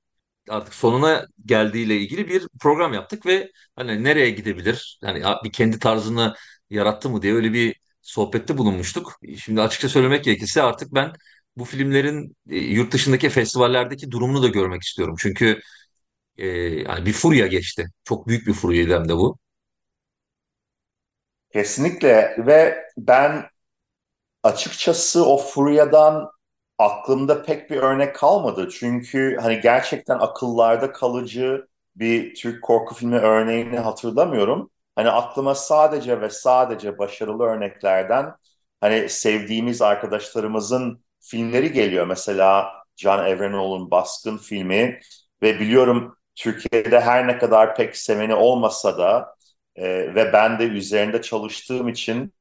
artık 0.50 0.74
sonuna 0.74 1.26
geldiğiyle 1.46 1.96
ilgili 1.98 2.28
bir 2.28 2.48
program 2.61 2.94
yaptık 2.94 3.26
ve 3.26 3.50
hani 3.76 4.04
nereye 4.04 4.31
gidebilir? 4.31 4.98
Hani 5.04 5.22
bir 5.44 5.52
kendi 5.52 5.78
tarzını 5.78 6.35
yarattı 6.70 7.11
mı 7.11 7.22
diye 7.22 7.35
öyle 7.35 7.52
bir 7.52 7.76
sohbette 8.02 8.59
bulunmuştuk. 8.59 9.12
Şimdi 9.38 9.62
açıkça 9.62 9.88
söylemek 9.88 10.24
gerekirse 10.24 10.62
artık 10.62 10.94
ben 10.94 11.12
bu 11.59 11.64
filmlerin 11.64 12.37
e, 12.51 12.57
yurt 12.57 12.92
dışındaki 12.92 13.29
festivallerdeki 13.31 14.11
durumunu 14.11 14.42
da 14.42 14.49
görmek 14.49 14.83
istiyorum. 14.83 15.16
Çünkü 15.18 15.61
e, 16.38 16.47
yani 16.49 17.07
bir 17.07 17.12
furya 17.12 17.49
geçti. 17.49 17.87
Çok 18.05 18.29
büyük 18.29 18.47
bir 18.47 18.53
furyaydı 18.55 18.94
hem 18.94 19.09
de 19.09 19.16
bu. 19.16 19.38
Kesinlikle 21.53 22.35
ve 22.38 22.85
ben 22.99 23.44
açıkçası 24.42 25.27
o 25.27 25.38
furyadan 25.38 26.31
aklımda 26.79 27.42
pek 27.42 27.71
bir 27.71 27.77
örnek 27.77 28.14
kalmadı. 28.16 28.68
Çünkü 28.73 29.38
hani 29.42 29.61
gerçekten 29.61 30.18
akıllarda 30.18 30.92
kalıcı 30.92 31.68
bir 31.97 32.35
Türk 32.35 32.64
korku 32.64 32.94
filmi 32.94 33.16
örneğini 33.18 33.79
hatırlamıyorum. 33.79 34.71
Hani 34.97 35.11
aklıma 35.11 35.55
sadece 35.55 36.21
ve 36.21 36.31
sadece 36.31 36.99
başarılı 36.99 37.44
örneklerden 37.44 38.35
hani 38.81 39.09
sevdiğimiz 39.09 39.83
arkadaşlarımızın 39.83 41.05
filmleri 41.20 41.72
geliyor. 41.72 42.07
Mesela 42.07 42.72
Can 42.96 43.26
Evrenoğlu'nun 43.26 43.90
Baskın 43.90 44.37
filmi 44.38 45.00
ve 45.42 45.61
biliyorum 45.61 46.16
Türkiye'de 46.37 47.00
her 47.00 47.26
ne 47.26 47.38
kadar 47.38 47.76
pek 47.76 47.96
seveni 47.96 48.35
olmasa 48.35 48.98
da 48.98 49.35
e, 49.76 50.14
ve 50.14 50.33
ben 50.33 50.59
de 50.59 50.64
üzerinde 50.64 51.22
çalıştığım 51.22 51.88
için 51.88 52.35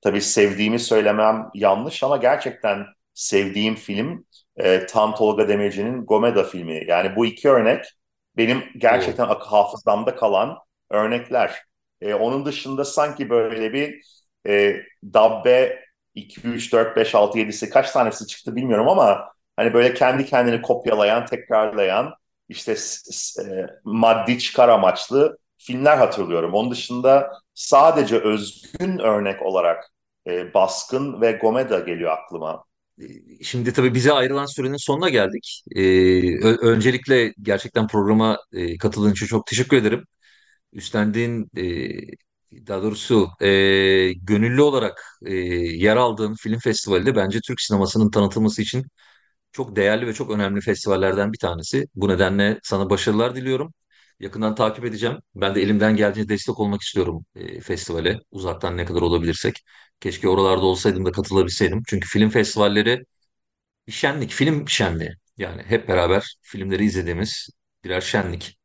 Tabii 0.00 0.20
sevdiğimi 0.22 0.78
söylemem 0.78 1.50
yanlış 1.54 2.02
ama 2.02 2.16
gerçekten 2.16 2.86
sevdiğim 3.14 3.74
film 3.74 4.26
e, 4.56 4.86
Tan 4.86 5.14
Tolga 5.14 5.48
Demirci'nin 5.48 6.06
Gomeda 6.06 6.44
filmi. 6.44 6.84
Yani 6.88 7.16
bu 7.16 7.26
iki 7.26 7.48
örnek 7.48 7.84
benim 8.36 8.64
gerçekten 8.78 9.24
ak- 9.28 9.42
hafızamda 9.42 10.16
kalan 10.16 10.58
örnekler. 10.90 11.62
E, 12.00 12.14
onun 12.14 12.44
dışında 12.46 12.84
sanki 12.84 13.30
böyle 13.30 13.72
bir 13.72 14.00
e, 14.48 14.76
Dabbe 15.04 15.80
2, 16.18 16.40
3, 16.48 16.72
4, 16.72 16.96
5, 16.96 17.14
6, 17.14 17.38
7'si 17.38 17.70
kaç 17.70 17.90
tanesi 17.90 18.26
çıktı 18.26 18.56
bilmiyorum 18.56 18.88
ama 18.88 19.32
hani 19.56 19.74
böyle 19.74 19.94
kendi 19.94 20.26
kendini 20.26 20.62
kopyalayan, 20.62 21.26
tekrarlayan 21.26 22.14
işte 22.48 22.76
e, 23.40 23.66
maddi 23.84 24.38
çıkar 24.38 24.68
amaçlı 24.68 25.38
filmler 25.56 25.98
hatırlıyorum. 25.98 26.54
Onun 26.54 26.70
dışında 26.70 27.32
sadece 27.54 28.18
özgün 28.18 28.98
örnek 28.98 29.42
olarak 29.42 29.84
e, 30.26 30.54
Baskın 30.54 31.20
ve 31.20 31.32
Gomeda 31.32 31.78
geliyor 31.78 32.10
aklıma. 32.12 32.64
Şimdi 33.42 33.72
tabii 33.72 33.94
bize 33.94 34.12
ayrılan 34.12 34.46
sürenin 34.46 34.76
sonuna 34.76 35.08
geldik. 35.08 35.62
E, 35.76 35.80
ö- 36.44 36.56
öncelikle 36.62 37.32
gerçekten 37.42 37.86
programa 37.86 38.38
e, 38.52 38.78
katıldığın 38.78 39.12
için 39.12 39.26
çok 39.26 39.46
teşekkür 39.46 39.76
ederim. 39.76 40.04
üstlendiğin 40.74 41.50
e, 41.58 41.62
daha 42.52 42.82
doğrusu 42.82 43.28
e, 43.40 44.12
gönüllü 44.12 44.62
olarak 44.62 45.04
e, 45.26 45.34
yer 45.34 45.96
aldığın 45.96 46.34
film 46.34 46.58
festivali 46.58 47.06
de 47.06 47.16
bence 47.16 47.40
Türk 47.40 47.60
sinemasının 47.60 48.10
tanıtılması 48.10 48.62
için 48.62 48.84
çok 49.52 49.76
değerli 49.76 50.06
ve 50.06 50.14
çok 50.14 50.30
önemli 50.30 50.60
festivallerden 50.60 51.32
bir 51.32 51.38
tanesi. 51.38 51.86
Bu 51.94 52.08
nedenle 52.08 52.58
sana 52.62 52.90
başarılar 52.90 53.36
diliyorum. 53.36 53.74
Yakından 54.20 54.54
takip 54.54 54.84
edeceğim. 54.84 55.18
Ben 55.34 55.54
de 55.54 55.62
elimden 55.62 55.96
geldiğince 55.96 56.28
destek 56.28 56.60
olmak 56.60 56.82
istiyorum 56.82 57.26
e, 57.36 57.60
festivale. 57.60 58.20
Uzaktan 58.30 58.76
ne 58.76 58.84
kadar 58.84 59.02
olabilirsek. 59.02 59.56
Keşke 60.00 60.28
oralarda 60.28 60.66
olsaydım 60.66 61.06
da 61.06 61.12
katılabilseydim. 61.12 61.82
Çünkü 61.88 62.08
film 62.08 62.30
festivalleri 62.30 63.04
bir 63.86 63.92
şenlik, 63.92 64.30
film 64.32 64.68
şenliği. 64.68 65.10
Yani 65.38 65.62
hep 65.62 65.88
beraber 65.88 66.36
filmleri 66.42 66.84
izlediğimiz 66.84 67.50
birer 67.84 68.00
şenlik. 68.00 68.57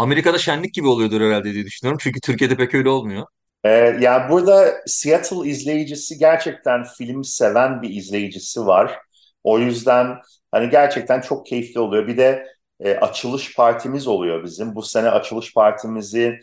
Amerika'da 0.00 0.38
şenlik 0.38 0.74
gibi 0.74 0.88
oluyordur 0.88 1.20
herhalde 1.20 1.54
diye 1.54 1.64
düşünüyorum. 1.64 1.98
Çünkü 2.02 2.20
Türkiye'de 2.20 2.56
pek 2.56 2.74
öyle 2.74 2.88
olmuyor. 2.88 3.26
Ee, 3.64 3.70
yani 4.00 4.30
burada 4.30 4.74
Seattle 4.86 5.48
izleyicisi 5.50 6.18
gerçekten 6.18 6.84
film 6.84 7.24
seven 7.24 7.82
bir 7.82 7.90
izleyicisi 7.90 8.66
var. 8.66 8.98
O 9.44 9.58
yüzden 9.58 10.18
hani 10.52 10.70
gerçekten 10.70 11.20
çok 11.20 11.46
keyifli 11.46 11.80
oluyor. 11.80 12.06
Bir 12.06 12.16
de 12.16 12.46
e, 12.80 12.94
açılış 12.94 13.56
partimiz 13.56 14.06
oluyor 14.06 14.44
bizim. 14.44 14.74
Bu 14.74 14.82
sene 14.82 15.10
açılış 15.10 15.54
partimizi 15.54 16.40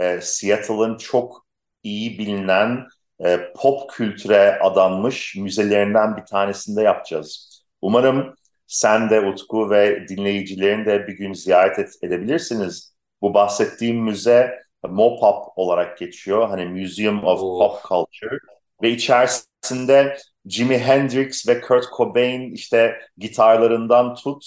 e, 0.00 0.20
Seattle'ın 0.20 0.98
çok 0.98 1.46
iyi 1.82 2.18
bilinen 2.18 2.86
e, 3.24 3.52
pop 3.56 3.90
kültüre 3.90 4.58
adanmış 4.58 5.36
müzelerinden 5.36 6.16
bir 6.16 6.24
tanesinde 6.24 6.82
yapacağız. 6.82 7.62
Umarım 7.82 8.34
sen 8.66 9.10
de 9.10 9.20
Utku 9.20 9.70
ve 9.70 10.08
dinleyicilerin 10.08 10.86
de 10.86 11.06
bir 11.06 11.12
gün 11.12 11.32
ziyaret 11.32 11.78
et, 11.78 11.90
edebilirsiniz. 12.02 12.94
Bu 13.22 13.34
bahsettiğim 13.34 13.96
müze 13.96 14.60
Mopop 14.88 15.44
olarak 15.56 15.98
geçiyor. 15.98 16.48
Hani 16.48 16.64
Museum 16.64 17.24
of 17.24 17.40
Oh, 17.42 17.58
Pop 17.58 17.84
Culture. 17.88 18.38
Ve 18.82 18.90
içerisinde 18.90 20.18
Jimi 20.46 20.78
Hendrix 20.78 21.48
ve 21.48 21.60
Kurt 21.60 21.84
Cobain 21.96 22.52
işte 22.52 23.00
gitarlarından 23.18 24.14
tut. 24.14 24.46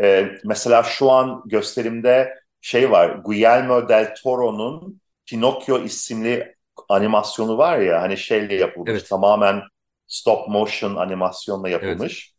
Ee, 0.00 0.28
mesela 0.44 0.82
şu 0.82 1.10
an 1.10 1.42
gösterimde 1.46 2.34
şey 2.60 2.90
var. 2.90 3.08
Guillermo 3.08 3.88
del 3.88 4.14
Toro'nun 4.22 5.00
Pinocchio 5.26 5.78
isimli 5.78 6.54
animasyonu 6.88 7.58
var 7.58 7.78
ya 7.78 8.02
hani 8.02 8.16
şeyle 8.16 8.54
yapılmış. 8.54 8.90
evet, 8.90 9.08
Tamamen 9.08 9.62
stop 10.06 10.48
motion 10.48 10.96
animasyonla 10.96 11.68
evet. 11.68 11.82
yapılmış. 11.82 12.32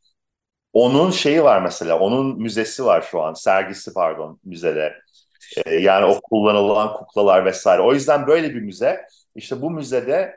Onun 0.73 1.11
şeyi 1.11 1.43
var 1.43 1.61
mesela. 1.61 1.99
Onun 1.99 2.41
müzesi 2.41 2.85
var 2.85 3.07
şu 3.11 3.21
an. 3.21 3.33
Sergisi 3.33 3.93
pardon 3.93 4.39
müzede. 4.43 4.93
E, 5.65 5.75
yani 5.75 6.05
o 6.05 6.21
kullanılan 6.21 6.93
kuklalar 6.93 7.45
vesaire. 7.45 7.81
O 7.81 7.93
yüzden 7.93 8.27
böyle 8.27 8.55
bir 8.55 8.61
müze. 8.61 9.07
İşte 9.35 9.61
bu 9.61 9.71
müzede 9.71 10.35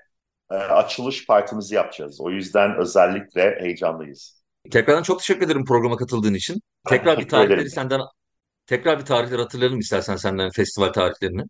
e, 0.51 0.55
açılış 0.55 1.27
partimizi 1.27 1.75
yapacağız. 1.75 2.21
O 2.21 2.31
yüzden 2.31 2.77
özellikle 2.77 3.59
heyecanlıyız. 3.61 4.43
Tekrardan 4.71 5.03
çok 5.03 5.19
teşekkür 5.19 5.47
ederim 5.47 5.65
programa 5.65 5.97
katıldığın 5.97 6.35
için. 6.35 6.63
Tekrar 6.89 7.19
bir 7.19 7.29
tarihleri 7.29 7.71
senden, 7.71 8.01
tekrar 8.67 8.99
bir 8.99 9.05
tarihleri 9.05 9.43
hatırlayalım 9.43 9.79
istersen 9.79 10.17
senden 10.17 10.51
festival 10.51 10.93
tarihlerini. 10.93 11.43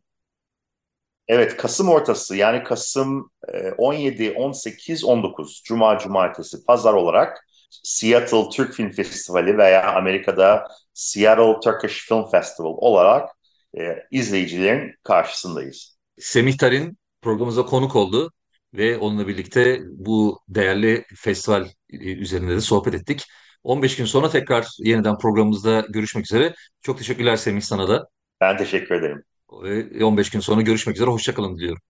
Evet, 1.28 1.56
Kasım 1.56 1.88
ortası 1.88 2.36
yani 2.36 2.62
Kasım 2.62 3.30
e, 3.48 3.70
17, 3.70 4.32
18, 4.32 5.04
19 5.04 5.62
Cuma, 5.64 5.98
Cumartesi, 5.98 6.64
Pazar 6.64 6.94
olarak 6.94 7.46
Seattle 7.70 8.48
Türk 8.52 8.74
Film 8.74 8.90
Festivali 8.90 9.58
veya 9.58 9.94
Amerika'da 9.94 10.66
Seattle 10.94 11.60
Turkish 11.64 12.08
Film 12.08 12.30
Festival 12.30 12.74
olarak 12.78 13.35
e, 13.78 14.06
izleyicilerin 14.10 14.94
karşısındayız. 15.02 15.98
Semih 16.18 16.58
Tarin 16.58 16.98
programımıza 17.22 17.66
konuk 17.66 17.96
oldu 17.96 18.32
ve 18.74 18.98
onunla 18.98 19.28
birlikte 19.28 19.80
bu 19.84 20.40
değerli 20.48 21.04
festival 21.16 21.68
e, 21.90 21.96
üzerinde 21.96 22.56
de 22.56 22.60
sohbet 22.60 22.94
ettik. 22.94 23.24
15 23.62 23.96
gün 23.96 24.04
sonra 24.04 24.30
tekrar 24.30 24.66
yeniden 24.78 25.18
programımızda 25.18 25.86
görüşmek 25.88 26.24
üzere. 26.24 26.54
Çok 26.82 26.98
teşekkürler 26.98 27.36
Semih 27.36 27.60
sana 27.62 27.88
da. 27.88 28.08
Ben 28.40 28.56
teşekkür 28.56 28.94
ederim. 28.94 29.22
Ve 29.62 30.04
15 30.04 30.30
gün 30.30 30.40
sonra 30.40 30.60
görüşmek 30.60 30.96
üzere. 30.96 31.10
Hoşça 31.10 31.34
kalın 31.34 31.56
diliyorum. 31.56 31.82